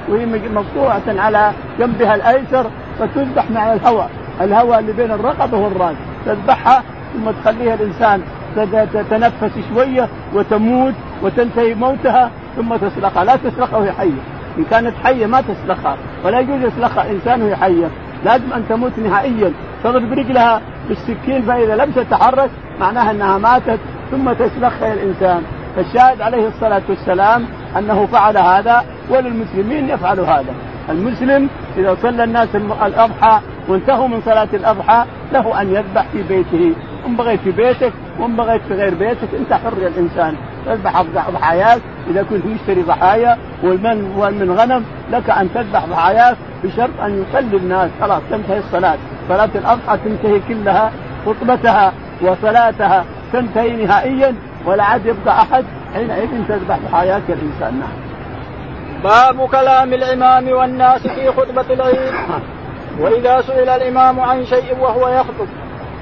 [0.10, 2.65] وهي مقطوعة على جنبها الأيسر
[2.99, 4.10] فتذبح مع الهواء.
[4.41, 8.21] الهواء اللي بين الرقبة والراس تذبحها ثم تخليها الإنسان
[8.93, 13.23] تتنفس شوية وتموت وتنتهي موتها ثم تسلخها.
[13.23, 14.21] لا تسلخها وهي حية.
[14.58, 15.97] إن كانت حية ما تسلخها.
[16.25, 17.88] ولا يجوز يسلخها إنسان وهي حية.
[18.25, 19.54] لازم أن تموت نهائيا.
[19.84, 22.49] تضرب رجلها بالسكين فإذا لم تتحرك
[22.80, 23.80] معناها إنها ماتت
[24.12, 25.41] ثم تسلخها الإنسان.
[25.75, 27.45] فالشاهد عليه الصلاة والسلام
[27.77, 30.54] أنه فعل هذا وللمسلمين يفعل هذا.
[30.89, 36.74] المسلم إذا صلى الناس الأضحى وانتهوا من صلاة الأضحى له أن يذبح في بيته.
[37.08, 40.36] إن بغيت في بيتك وإن بغيت في غير بيتك أنت حر يا الإنسان.
[40.65, 47.24] تذبح ضحاياك إذا كنت مشتري ضحايا والمن والمن غنم لك أن تذبح ضحاياك بشرط أن
[47.24, 47.89] يصلي الناس.
[48.02, 48.97] خلاص تنتهي الصلاة.
[49.30, 50.91] صلاة الأضحى تنتهي كلها
[51.26, 57.80] خطبتها وصلاتها تنتهي نهائيا ولا عاد يبقى أحد حينئذ تذبح ضحاياك الإنسان.
[57.80, 58.12] نعم.
[59.04, 62.13] باب كلام الإمام والناس في خطبة العيد.
[63.01, 65.47] وإذا سئل الإمام عن شيء وهو يخطب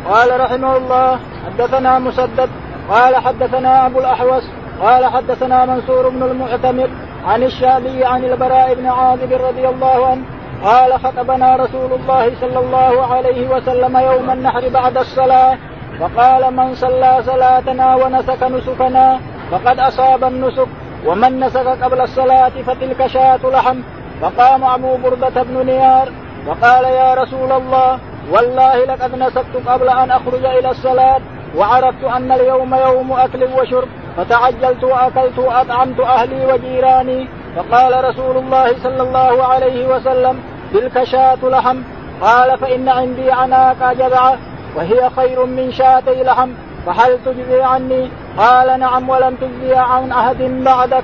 [0.09, 2.49] قال رحمه الله حدثنا مسدد
[2.89, 4.43] قال حدثنا أبو الأحوص
[4.81, 6.89] قال حدثنا منصور بن المعتمر
[7.25, 10.23] عن الشعبي عن البراء بن عازب رضي الله عنه
[10.63, 15.57] قال خطبنا رسول الله صلى الله عليه وسلم يوم النحر بعد الصلاة
[15.99, 19.19] فقال من صلى صلاتنا ونسك نسكنا
[19.51, 20.67] فقد أصاب النسك
[21.05, 23.77] ومن نسك قبل الصلاة فتلك شاة لحم
[24.21, 26.09] فقام أبو بردة بن نيار
[26.47, 27.99] وقال يا رسول الله
[28.31, 31.21] والله لقد نسكت قبل أن أخرج إلى الصلاة
[31.55, 39.01] وعرفت أن اليوم يوم أكل وشرب فتعجلت وأكلت وأطعمت أهلي وجيراني فقال رسول الله صلى
[39.01, 40.39] الله عليه وسلم
[40.73, 41.77] تلك شاة لحم
[42.21, 44.37] قال فإن عندي عناق جذعه
[44.75, 46.49] وهي خير من شاتي لحم
[46.85, 51.03] فهل تجزي عني؟ قال نعم ولم تجزي عن عهد بعدك.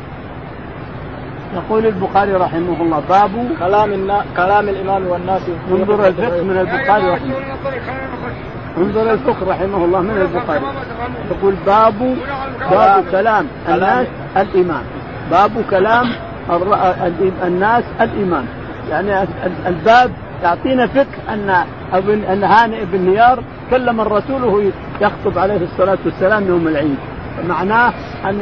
[1.56, 4.26] يقول البخاري رحمه الله باب كلام النا...
[4.38, 5.42] كلام الإمام والناس.
[5.72, 7.36] انظر الفقه من البخاري رحمه
[8.78, 10.62] انظر الفقه رحمه الله من البخاري.
[11.32, 12.18] يقول باب
[12.72, 13.48] باب كلام.
[13.70, 14.84] الناس الامام
[15.32, 16.06] باب كلام
[17.44, 18.46] الناس الامام
[18.90, 19.28] يعني
[19.68, 20.12] الباب
[20.44, 24.62] يعطينا فقه أن ابن أن هانئ بن نيار كلم الرسول وهو
[25.02, 26.98] يخطب عليه الصلاة والسلام يوم العيد.
[27.50, 27.94] معناه
[28.26, 28.40] أن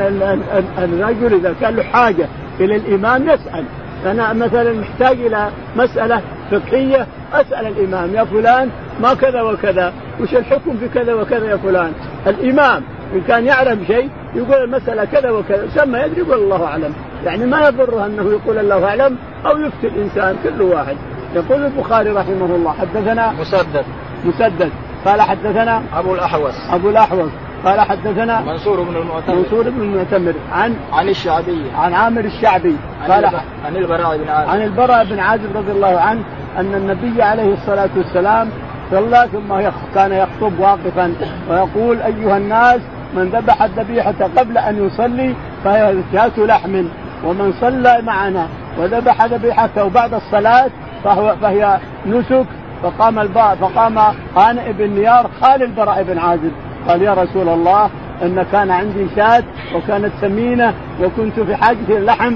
[0.77, 2.27] الرجل إذا كان له حاجة
[2.59, 3.63] إلى الإمام يسأل.
[4.05, 8.69] أنا مثلا محتاج إلى مسألة فقهية أسأل الإمام يا فلان
[9.01, 11.91] ما كذا وكذا وش الحكم في كذا وكذا يا فلان؟
[12.27, 16.93] الإمام إن كان يعلم شيء يقول المسألة كذا وكذا سمى يدري يقول الله أعلم.
[17.25, 20.95] يعني ما يضره أنه يقول الله أعلم أو يفتي الإنسان كل واحد.
[21.35, 23.85] يقول البخاري رحمه الله حدثنا مسدد.
[24.25, 24.69] مسدد.
[25.05, 26.53] قال حدثنا أبو الأحوص.
[26.71, 27.29] أبو الأحوص.
[27.65, 29.35] قال حدثنا منصور بن المعتمر.
[29.35, 31.71] منصور بن المعتمر عن عن الشعبي.
[31.75, 32.75] عن عامر الشعبي.
[33.09, 33.25] قال
[33.65, 34.49] عن البراء بن عازب.
[34.49, 36.23] عن البراء بن عازب رضي الله عنه
[36.57, 38.49] أن النبي عليه الصلاة والسلام
[38.91, 39.53] صلى ثم
[39.95, 41.13] كان يخطب واقفا
[41.49, 42.81] ويقول أيها الناس
[43.15, 46.83] من ذبح الذبيحة قبل أن يصلي فهي شاة لحم
[47.25, 48.47] ومن صلى معنا
[48.79, 50.69] وذبح ذبيحته بعد الصلاة
[51.03, 52.45] فهو فهي نسك
[52.83, 53.97] فقام الباء فقام
[54.37, 56.51] هانئ بن نيار خال البراء بن عازب.
[56.87, 57.89] قال يا رسول الله
[58.21, 59.43] إن كان عندي شاة
[59.75, 62.35] وكانت سمينة وكنت في حاجة اللحم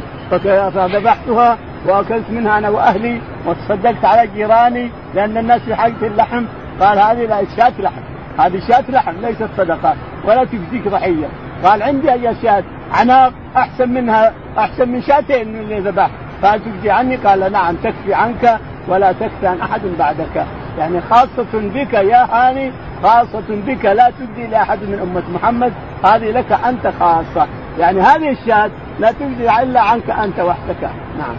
[0.76, 6.46] فذبحتها وأكلت منها أنا وأهلي وتصدقت على جيراني لأن الناس في حاجة اللحم
[6.82, 8.02] قال هذه لا شاة لحم.
[8.40, 11.28] هذه شاة لحم ليست صدقة ولا تجزيك ضحية.
[11.64, 16.10] قال عندي اي شاة عناق أحسن منها أحسن من شاتين من اللي ذبح
[16.44, 20.46] قال تجزي عني؟ قال نعم تكفي عنك ولا تكفي عن أحد بعدك.
[20.78, 22.72] يعني خاصة بك يا هاني
[23.04, 23.86] خاصة بك.
[23.86, 27.48] لا تجزي لأحد من أمة محمد هذه لك أنت خاصة.
[27.80, 30.84] يعني هذه الشاة لا تجزي إلا عنك أنت وحدك.
[31.18, 31.36] نعم.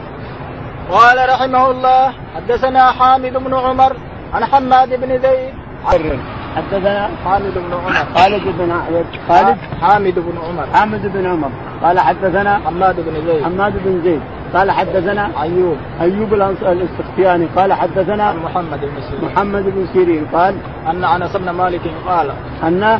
[0.91, 3.97] قال رحمه الله حدثنا حامد بن عمر
[4.35, 5.55] عن حماد بن زيد.
[6.57, 7.93] حدثنا حامد بن عمر.
[8.15, 8.73] خالد بن
[9.29, 10.67] خالد؟ حامد بن عمر.
[10.75, 11.51] حامد بن عمر.
[11.83, 13.45] قال حدثنا حماد بن زيد.
[13.45, 14.21] حماد بن زيد.
[14.55, 15.77] قال حدثنا أيوب.
[16.01, 19.25] أيوب الاستختياني قال حدثنا محمد بن سيرين.
[19.25, 20.55] محمد بن سيرين قال
[20.91, 22.33] أن أنس بن مالك قال
[22.63, 22.99] أن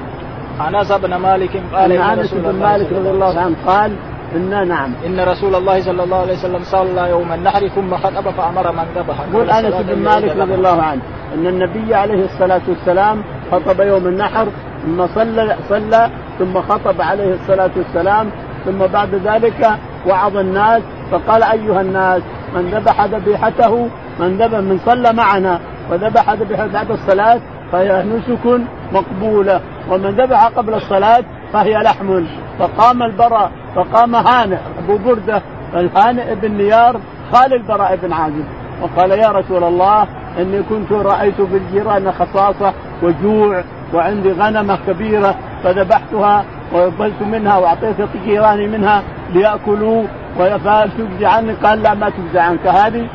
[0.61, 3.93] أنس بن مالك قال أن أنس بن مالك رضي الله عنه قال
[4.37, 4.93] إن نعم.
[5.07, 9.21] إن رسول الله صلى الله عليه وسلم صلى يوم النحر ثم خطب فأمر من ذبح.
[9.33, 11.01] يقول أنس بن مالك رضي الله عنه
[11.35, 14.49] أن النبي عليه الصلاة والسلام خطب يوم النحر
[14.85, 18.31] ثم صلى صلى ثم خطب عليه الصلاة والسلام
[18.65, 19.71] ثم بعد ذلك
[20.07, 22.23] وعظ الناس فقال أيها الناس
[22.55, 23.89] من ذبح ذبيحته
[24.21, 27.41] من ذبح من صلى معنا وذبح ذبيحة بعد الصلاة
[27.73, 28.61] فهي نسك
[28.93, 29.61] مقبولة.
[29.91, 32.25] ومن ذبح قبل الصلاة فهي لحم.
[32.59, 35.43] فقام البراء فقام هانئ أبو بردة
[35.75, 37.01] الهانئ بن نيار
[37.33, 38.45] خال البراء بن عازب.
[38.83, 40.07] وقال يا رسول الله
[40.39, 48.67] إني كنت رأيت في الجيران خصاصة وجوع وعندي غنمه كبيرة فذبحتها وقبلت منها وأعطيت جيراني
[48.67, 49.03] منها
[49.33, 50.05] ليأكلوا
[50.39, 52.67] فهل تجزي عني؟ قال لا ما تجزي عنك.
[52.67, 53.07] هذه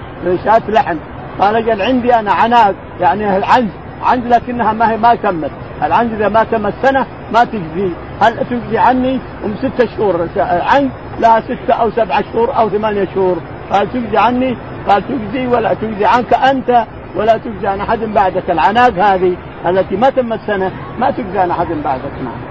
[0.45, 0.97] شاة لحم.
[1.39, 3.69] قال أجل عندي أنا عناق يعني العنز.
[4.03, 5.51] عنز لكنها ما هي ما تمت.
[5.83, 7.91] العنز إذا ما تمت سنة ما تجزي.
[8.21, 10.27] هل تجزي عني؟ أم ستة شهور.
[10.37, 10.89] عنز
[11.19, 13.37] لها ستة أو سبعة شهور أو ثمانية شهور.
[13.71, 14.57] قال تجزي عني؟
[14.89, 16.85] قال تجزي ولا تجزي عنك أنت
[17.15, 18.49] ولا تجزي عن أحد بعدك.
[18.49, 19.35] العناق هذه
[19.65, 22.11] التي ما تمت سنة ما تجزي عن أحد بعدك.
[22.23, 22.42] نعم.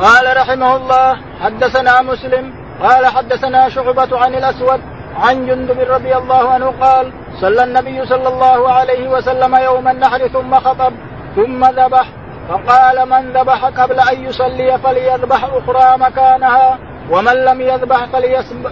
[0.00, 2.52] قال رحمه الله حدثنا مسلم
[2.82, 4.80] قال حدثنا شعبة عن الأسود
[5.16, 10.54] عن جندب رضي الله عنه قال صلى النبي صلى الله عليه وسلم يوم النحر ثم
[10.54, 10.92] خطب
[11.36, 12.06] ثم ذبح
[12.48, 16.78] فقال من ذبح قبل أن يصلي فليذبح أخرى مكانها
[17.10, 18.04] ومن لم يذبح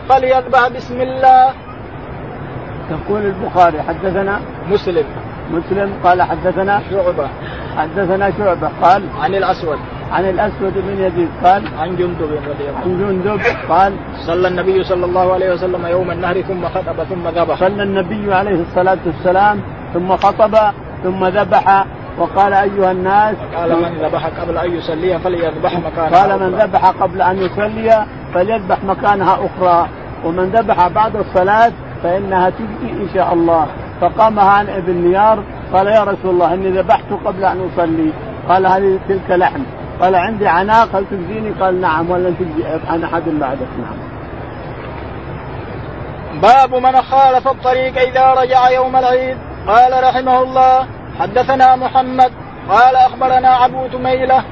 [0.08, 1.52] فليذبح بسم الله.
[2.90, 5.04] يقول البخاري حدثنا مسلم.
[5.50, 7.28] مسلم قال حدثنا شعبة.
[7.76, 8.68] حدثنا شعبة.
[8.82, 9.78] قال عن الأسود.
[10.12, 11.28] عن الأسود بن يزيد.
[11.44, 13.40] قال عن جندب رضي الله عن جندب.
[13.68, 13.92] قال
[14.26, 17.60] صلى النبي صلى الله عليه وسلم يوم النهر ثم خطب ثم ذبح.
[17.60, 19.60] صلى النبي عليه الصلاة والسلام
[19.94, 20.56] ثم خطب
[21.02, 21.84] ثم ذبح.
[22.18, 27.22] وقال أيها الناس قال من ذبح قبل أن يصلي فليذبح مكانها قال من ذبح قبل
[27.22, 29.88] أن يصلي فليذبح مكانها أخرى.
[30.24, 33.66] ومن ذبح بعد الصلاة فإنها تجزي إن شاء الله.
[34.02, 38.12] فقام هانئ بن نيار قال يا رسول الله إني ذبحت قبل أن أصلي.
[38.48, 39.62] قال هذه تلك لحم.
[40.00, 43.98] قال عندي عناق هل تجزيني؟ قال نعم ولا تجزي عن أحد بعدك نعم.
[46.42, 49.36] باب من خالف الطريق إذا رجع يوم العيد.
[49.68, 50.86] قال رحمه الله
[51.20, 52.32] حدثنا محمد.
[52.68, 54.44] قال أخبرنا عبو تميلة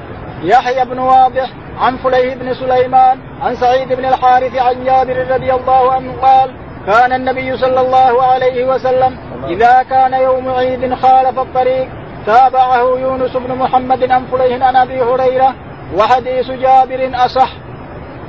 [0.43, 1.49] يحيى بن واضح
[1.81, 6.51] عن فليه بن سليمان عن سعيد بن الحارث عن جابر رضي الله عنه قال
[6.87, 11.87] كان النبي صلى الله عليه وسلم إذا كان يوم عيد خالف الطريق
[12.25, 15.53] تابعه يونس بن محمد عن فليه عن أبي هريرة
[15.95, 17.49] وحديث جابر أصح.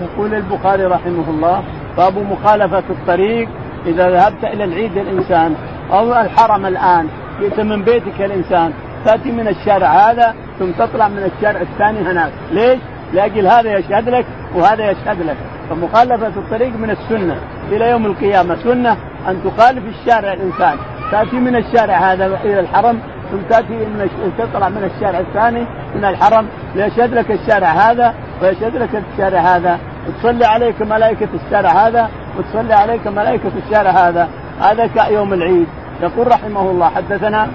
[0.03, 1.63] يقول البخاري رحمه الله
[1.97, 3.49] باب مخالفة الطريق
[3.87, 5.55] إذا ذهبت إلى العيد الإنسان
[5.93, 7.09] أو الحرم الآن
[7.41, 8.73] جئت من بيتك الإنسان
[9.05, 12.79] تأتي من الشارع هذا ثم تطلع من الشارع الثاني هناك، ليش؟
[13.13, 15.37] لأجل هذا يشهد لك وهذا يشهد لك،
[15.71, 17.37] فمخالفة الطريق من السنة
[17.73, 18.97] إلى يوم القيامة، سنة
[19.29, 20.77] أن تخالف الشارع الإنسان،
[21.13, 22.99] تأتي من الشارع هذا إلى الحرم
[23.31, 29.03] ثم تأتي من تطلع من الشارع الثاني من الحرم ليشهد لك الشارع هذا ويشهد لك
[29.13, 29.79] الشارع هذا.
[30.09, 32.09] وتصلي عليك ملائكة الشارع هذا
[32.39, 34.29] وتصلي عليك ملائكة الشارع هذا.
[34.61, 35.67] هذا كيوم العيد.
[36.03, 37.49] يقول رحمه الله حدثنا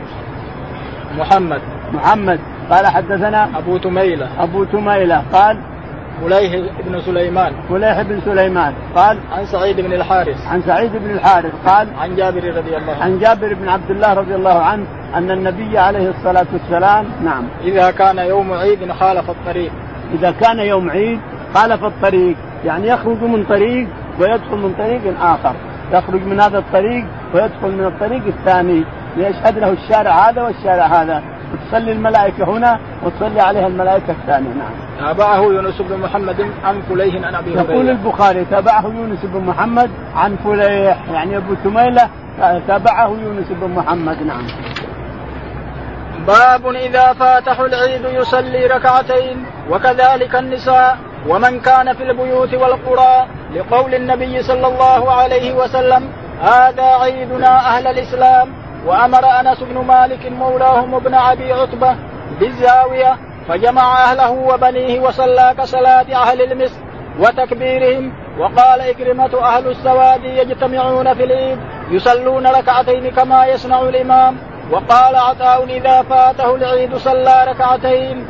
[1.20, 1.62] محمد.
[1.94, 2.40] محمد.
[2.72, 4.28] قال حدثنا أبو تميلة.
[4.40, 5.24] أبو تميلة.
[5.34, 5.58] قال
[6.22, 6.56] فليح
[6.86, 7.54] بن سليمان.
[7.70, 8.74] فليح بن سليمان.
[8.96, 10.48] قال عن سعيد بن الحارث.
[10.48, 11.52] عن سعيد بن الحارث.
[11.66, 13.04] قال عن جابر رضي الله عنه.
[13.04, 17.44] عن جابر بن عبد الله رضي الله عنه أن النبي عليه الصلاة والسلام نعم.
[17.64, 19.72] إذا كان يوم عيد خالف الطريق.
[20.14, 21.20] إذا كان يوم عيد
[21.54, 23.88] خالف الطريق يعني يخرج من طريق
[24.20, 25.56] ويدخل من طريق آخر.
[25.92, 28.84] يخرج من هذا الطريق ويدخل من الطريق الثاني.
[29.18, 31.24] ليشهد له الشارع هذا والشارع هذا.
[31.54, 34.72] وتصلي الملائكة هنا وتصلي عليها الملائكة الثانية نعم.
[35.00, 37.72] تابعه يونس بن محمد عن فليح عن أبي هريرة.
[37.72, 42.10] يقول البخاري تابعه يونس بن محمد عن فليح يعني أبو تميله
[42.68, 44.48] تابعه يونس بن محمد نعم.
[46.28, 54.44] باب إذا فاته العيد يصلي ركعتين وكذلك النساء ومن كان في البيوت والقرى لقول النبي
[54.44, 56.10] صلى الله عليه وسلم
[56.42, 58.50] هذا عيدنا أهل الإسلام
[58.86, 61.96] وأمر أنس بن مالك مولاهم ابن أبي عتبة
[62.40, 63.18] بالزاوية
[63.48, 66.80] فجمع أهله وبنيه وصلى كصلاة أهل المصر
[67.20, 71.58] وتكبيرهم وقال إكرمة أهل السواد يجتمعون في العيد
[71.92, 74.38] يصلون ركعتين كما يصنع الإمام
[74.72, 78.26] وقال عطاء إذا فاته العيد صلى ركعتين.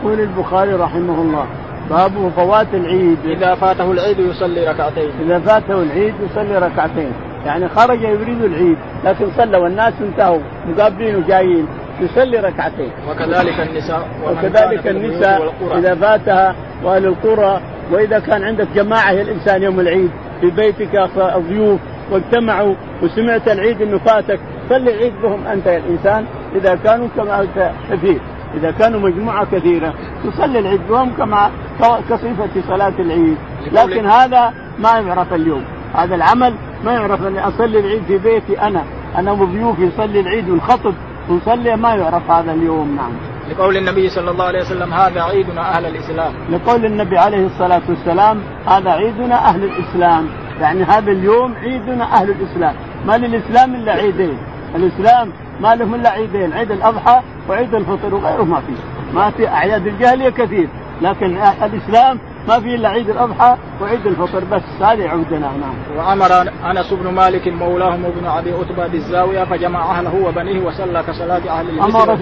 [0.00, 1.46] يقول البخاري رحمه الله
[1.90, 3.18] باب فوات العيد.
[3.24, 5.10] إذا فاته العيد يصلي ركعتين.
[5.20, 7.12] إذا فاته العيد يصلي ركعتين.
[7.46, 11.66] يعني خرج يريد العيد لكن صلى والناس انتهوا مقابلين وجايين
[12.00, 12.90] يصلي ركعتين.
[13.10, 17.60] وكذلك النساء وكذلك النساء إذا فاتها وأهل القرى
[17.92, 21.10] وإذا كان عندك جماعة يا الإنسان يوم العيد في بيتك
[21.48, 21.80] ضيوف
[22.10, 26.24] واجتمعوا وسمعت العيد إنه فاتك صلي العيد بهم أنت يا الإنسان
[26.56, 27.46] إذا كانوا كما
[27.90, 28.20] كثير.
[28.54, 33.36] إذا كانوا مجموعة كثيرة تصلي العيد بهم كما كصفة صلاة العيد.
[33.72, 35.64] لكن هذا ما يعرف اليوم.
[35.94, 38.84] هذا العمل ما يعرف أني أصلي العيد في بيتي أنا.
[39.16, 40.94] أنا وضيوفي نصلي العيد ونخطب
[41.28, 42.96] ونصلي ما يعرف هذا اليوم.
[42.96, 43.12] نعم.
[43.50, 46.32] لقول النبي صلى الله عليه وسلم هذا عيدنا أهل الإسلام.
[46.50, 50.28] لقول النبي عليه الصلاة والسلام هذا عيدنا أهل الإسلام.
[50.60, 52.74] يعني هذا اليوم عيدنا أهل الإسلام.
[53.06, 54.38] ما للإسلام إلا عيدين.
[54.74, 58.72] الإسلام ما لهم إلا عيدين عيد الأضحى وعيد الفطر وغيره ما في.
[59.14, 60.68] ما في أعياد الجاهلية كثير.
[61.02, 62.18] لكن الإسلام
[62.48, 65.96] ما في إلا عيد الأضحى وعيد الفطر بس هذه عودنا نعم.
[65.96, 71.68] وأمر أنس بن مالك مولاهم ابن أبي عتبه بالزاوية فجمع أهله وبنيه وصلى كصلاة أهل
[71.68, 72.12] المسجد أمر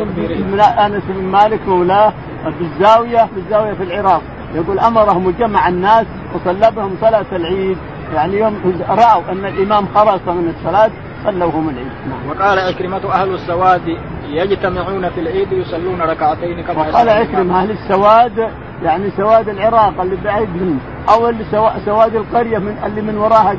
[0.87, 2.13] أنس بن مالك مولاه
[2.59, 4.23] بالزاوية بالزاوية في العراق.
[4.55, 7.77] يقول أمرهم وجمع الناس وصلى بهم صلاة العيد.
[8.15, 10.91] يعني يوم رأوا أن الإمام خرج من الصلاة
[11.25, 11.93] صلوا هم العيد.
[12.09, 12.29] نعم.
[12.29, 13.99] وقال عكرمة أهل السواد
[14.29, 18.51] يجتمعون في العيد يصلون ركعتين كما وقال عكرمة أهل السواد
[18.85, 20.79] يعني سواد العراق اللي بعيد منه
[21.09, 21.45] أو اللي
[21.85, 23.57] سواد القرية من اللي من وراها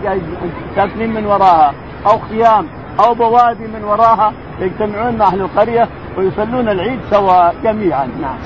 [0.76, 1.74] ساكنين من وراها
[2.08, 2.68] أو خيام
[3.00, 8.38] أو بوادي من وراها يجتمعون مع أهل القرية ويصلون العيد سوا جميعا نعم.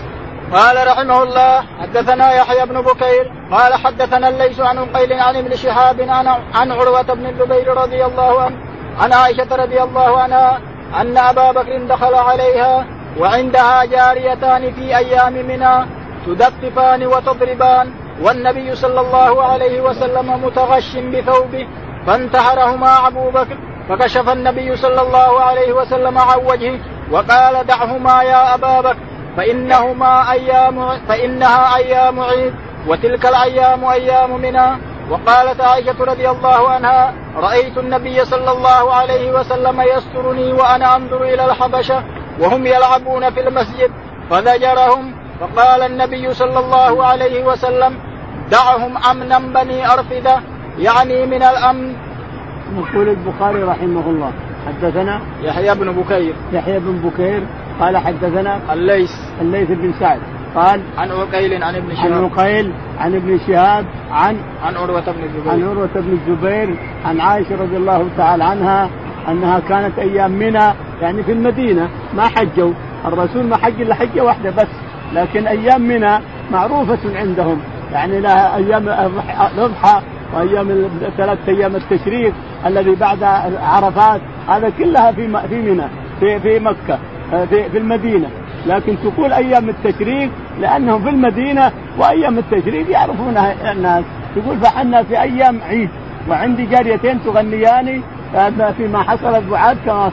[0.53, 6.01] قال رحمه الله حدثنا يحيى بن بكير قال حدثنا الليث عن قيل عن ابن شهاب
[6.01, 8.55] عن عن عروة بن الزبير رضي الله عنه
[8.99, 10.59] عن عائشة رضي الله عنها
[11.01, 12.85] أن أبا بكر دخل عليها
[13.19, 15.96] وعندها جاريتان في أيام منى
[16.27, 21.67] تدففان وتضربان والنبي صلى الله عليه وسلم متغش بثوبه
[22.07, 23.57] فانتحرهما أبو بكر
[23.89, 26.79] فكشف النبي صلى الله عليه وسلم عن وجهه
[27.11, 28.97] وقال دعهما يا أبا بكر
[29.37, 32.53] فإنهما أيام فإنها أيام عيد
[32.87, 34.97] وتلك الأيام أيام منى.
[35.09, 41.45] وقالت عائشة رضي الله عنها رأيت النبي صلى الله عليه وسلم يسترني وأنا أنظر إلى
[41.45, 42.03] الحبشة
[42.39, 43.91] وهم يلعبون في المسجد
[44.29, 47.93] فزجرهم فقال النبي صلى الله عليه وسلم
[48.51, 50.39] دعهم أمنا بني أرفدة
[50.79, 51.93] يعني من الأمن.
[52.77, 54.31] يقول البخاري رحمه الله
[54.67, 56.33] حدثنا يحيى بن بكير.
[56.53, 57.43] يحيى بن بكير
[57.79, 59.11] قال حدثنا الليث.
[59.41, 60.19] الليث بن سعد
[60.55, 62.13] قال عن عقيل عن ابن شهاب.
[62.13, 65.51] عن عقيل عن ابن شهاب عن عن عروة بن الزبير.
[65.51, 66.75] عن عروة بن الزبير
[67.05, 68.89] عن عائشة رضي الله تعالى عنها
[69.27, 72.71] أنها كانت أيام منى يعني في المدينة ما حجوا.
[73.05, 74.86] الرسول ما حج إلا حجة واحدة بس.
[75.13, 76.19] لكن أيام منى
[76.51, 77.59] معروفة عندهم.
[77.93, 78.89] يعني لها أيام
[79.55, 80.01] الأضحى
[80.35, 82.33] وأيام ثلاث أيام التشريق
[82.65, 83.23] الذي بعد
[83.63, 84.21] عرفات.
[84.49, 85.87] هذا كلها في في منى
[86.19, 86.99] في في مكة
[87.31, 88.29] في في المدينة.
[88.67, 90.29] لكن تقول أيام التشريق
[90.59, 94.03] لأنهم في المدينة وأيام التشريق يعرفونها الناس.
[94.35, 95.89] تقول فحنا في أيام عيد
[96.29, 98.01] وعندي جاريتين تغنيان
[98.77, 100.11] فيما حصلت بعاد كما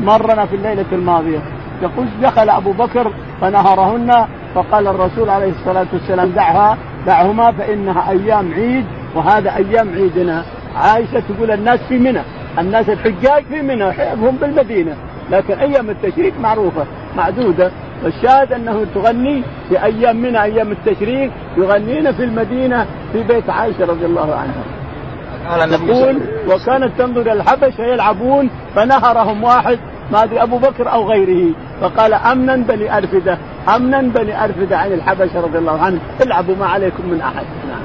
[0.00, 1.38] مرنا في الليلة الماضية.
[1.82, 8.84] يقول دخل أبو بكر فنهرهن فقال الرسول عليه الصلاة والسلام دعها دعهما فإنها أيام عيد
[9.14, 10.44] وهذا أيام عيدنا.
[10.76, 12.20] عائشة تقول الناس في منى
[12.58, 13.84] الناس الحجاج في منى
[14.14, 14.96] هم بالمدينة.
[15.30, 16.86] لكن أيام التشريك معروفة
[17.16, 17.70] معدودة.
[18.02, 24.06] فالشاهد أنه تغني في أيام من أيام التشريق يغنين في المدينة في بيت عائشة رضي
[24.06, 24.62] الله عنها.
[25.88, 29.78] يقول وكانت تنظر إلى الحبشة يلعبون فنهرهم واحد
[30.12, 31.54] ما ادري أبو بكر أو غيره.
[31.80, 33.38] فقال امنا بني أرفدة
[33.74, 36.00] امنا بني أرفدة عن الحبشة رضي الله عنه.
[36.22, 37.46] العبوا ما عليكم من أحد.
[37.68, 37.82] نعم.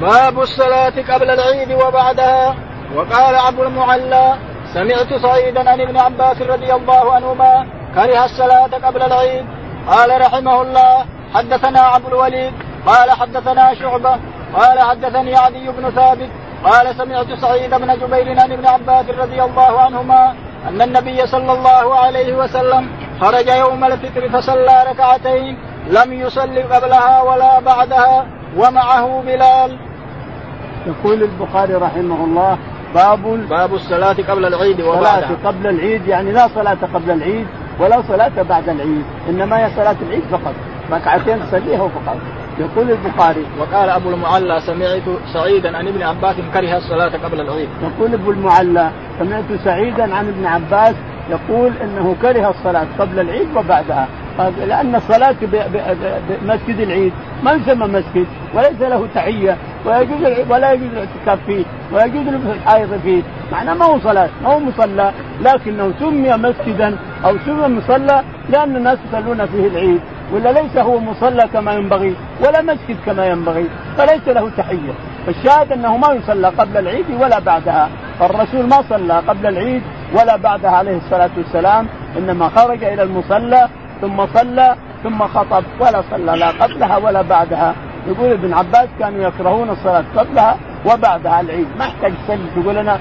[0.00, 2.54] باب الصلاة قبل العيد وبعدها.
[2.96, 4.34] وقال أبو المعلى
[4.74, 9.44] سمعت سعيدا عن ابن عباس رضي الله عنهما كره الصلاة قبل العيد.
[9.88, 11.04] قال رحمه الله
[11.34, 12.52] حدثنا أبو الوليد
[12.86, 14.16] قال حدثنا شعبة
[14.54, 16.28] قال حدثني عدي بن ثابت
[16.64, 20.34] قال سمعت سعيد بن جبير عن ابن عباس رضي الله عنهما
[20.68, 22.88] أن النبي صلى الله عليه وسلم
[23.20, 25.58] خرج يوم الفطر فصلى ركعتين
[25.90, 29.78] لم يصلي قبلها ولا بعدها ومعه بلال.
[30.86, 32.58] يقول البخاري رحمه الله
[32.94, 35.18] باب باب الصلاة قبل العيد وبعدها.
[35.18, 37.46] الصلاة قبل العيد يعني لا صلاة قبل العيد
[37.80, 40.54] ولا صلاة بعد العيد إنما هي صلاة العيد فقط
[40.92, 42.16] ركعتين تصليها فقط.
[42.62, 45.02] يقول البخاري وقال أبو المعلى سمعت
[45.32, 47.68] سعيدا عن ابن عباس كره الصلاة قبل العيد.
[47.82, 50.94] يقول ابو المعلى سمعت سعيدا عن ابن عباس
[51.30, 54.08] يقول إنه كره الصلاة قبل العيد وبعدها.
[54.38, 57.12] لأن الصلاة بمسجد العيد
[57.42, 62.46] ما يسمى مسجد وليس له تحية ولا يجوز ولا يجوز الاعتكاف فيه ولا يجوز لبس
[62.46, 63.22] الحائض فيه.
[63.52, 68.98] معناه ما هو صلاة ما هو مصلى لكنه سمي مسجدا أو سمي مصلى لأن الناس
[69.08, 70.00] يصلون فيه العيد.
[70.32, 73.68] ولا ليس هو مصلى كما ينبغي ولا مسجد كما ينبغي
[73.98, 74.92] فليس له تحية.
[75.26, 77.88] فالشاهد أنه ما يصلى قبل العيد ولا بعدها.
[78.20, 79.82] فالرسول ما صلى قبل العيد
[80.20, 81.86] ولا بعدها عليه الصلاة والسلام
[82.18, 83.68] إنما خرج إلى المصلى
[84.02, 84.68] ثم صلى
[85.02, 87.74] ثم خطب ولا صلى لا قبلها ولا بعدها.
[88.06, 91.66] يقول ابن عباس كانوا يكرهون الصلاة قبلها وبعدها العيد.
[91.78, 92.98] ما يحتاج تصلي تقول أنا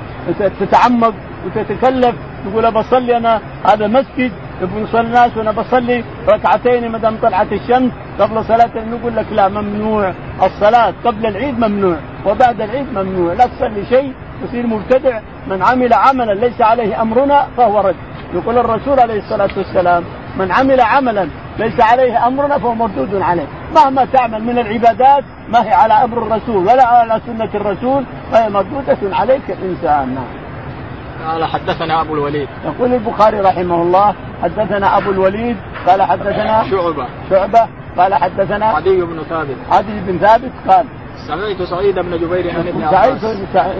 [0.59, 1.13] تتعمق
[1.45, 2.15] وتتكلف.
[2.45, 4.31] تقول بصلي أنا هذا مسجد.
[4.61, 10.13] يصلي الناس وأنا بصلي ركعتين ما دام طلعت الشمس قبل صلاة نقول لك لا ممنوع.
[10.43, 13.33] الصلاة قبل العيد ممنوع وبعد العيد ممنوع.
[13.33, 15.19] لا تصلي شيء تصير مبتدع.
[15.47, 17.95] من عمل عملا ليس عليه أمرنا فهو رد.
[18.33, 20.03] يقول الرسول عليه الصلاة والسلام
[20.37, 21.27] من عمل عملا
[21.59, 23.47] ليس عليه أمرنا فهو مردود عليه.
[23.75, 28.97] مهما تعمل من العبادات ما هي على أمر الرسول ولا على سنة الرسول فهي مردودة
[29.15, 30.15] عليك الإنسان.
[30.15, 31.31] نعم.
[31.31, 32.47] قال حدثنا أبو الوليد.
[32.65, 35.57] يقول البخاري رحمه الله حدثنا أبو الوليد
[35.87, 37.07] قال حدثنا شعبة.
[37.29, 37.67] شعبة
[37.97, 39.57] قال حدثنا عدي بن ثابت.
[39.71, 40.85] عدي بن ثابت قال
[41.27, 43.21] سمعت سعيد بن جبير عن ابن عباس.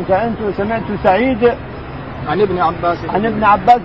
[0.07, 1.53] سمعت سمعت سعيد
[2.27, 3.81] عن ابن عباس عن ابن عباس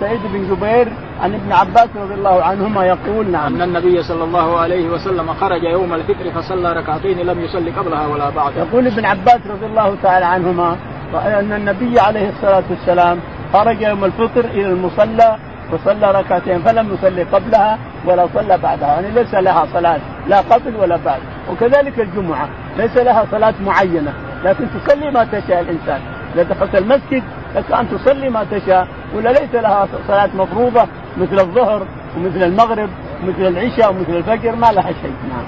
[0.00, 0.88] سعيد بن جبير
[1.22, 3.54] عن ابن عباس رضي الله عنهما يقول نعم.
[3.54, 8.30] أن النبي صلى الله عليه وسلم خرج يوم الفطر فصلى ركعتين لم يصلي قبلها ولا
[8.30, 10.76] بعدها يقول ابن عباس رضي الله تعالى عنهما
[11.14, 13.18] أن النبي عليه الصلاة والسلام
[13.52, 15.36] خرج يوم الفطر إلى المصلى
[15.72, 18.88] وصلى ركعتين فلم يصلي قبلها ولا صلى بعدها.
[18.88, 21.20] يعني ليس لها صلاة لا قبل ولا بعد.
[21.50, 24.12] وكذلك الجمعة ليس لها صلاة معينة
[24.44, 26.00] لكن تصلي ما تشاء الإنسان.
[26.34, 27.22] إذا دخلت المسجد
[27.56, 32.90] لك أن تصلي ما تشاء ولا ليس لها صلاة مفروضة مثل الظهر ومثل المغرب
[33.22, 35.14] ومثل العشاء ومثل الفجر ما لها شيء.
[35.28, 35.44] نعم.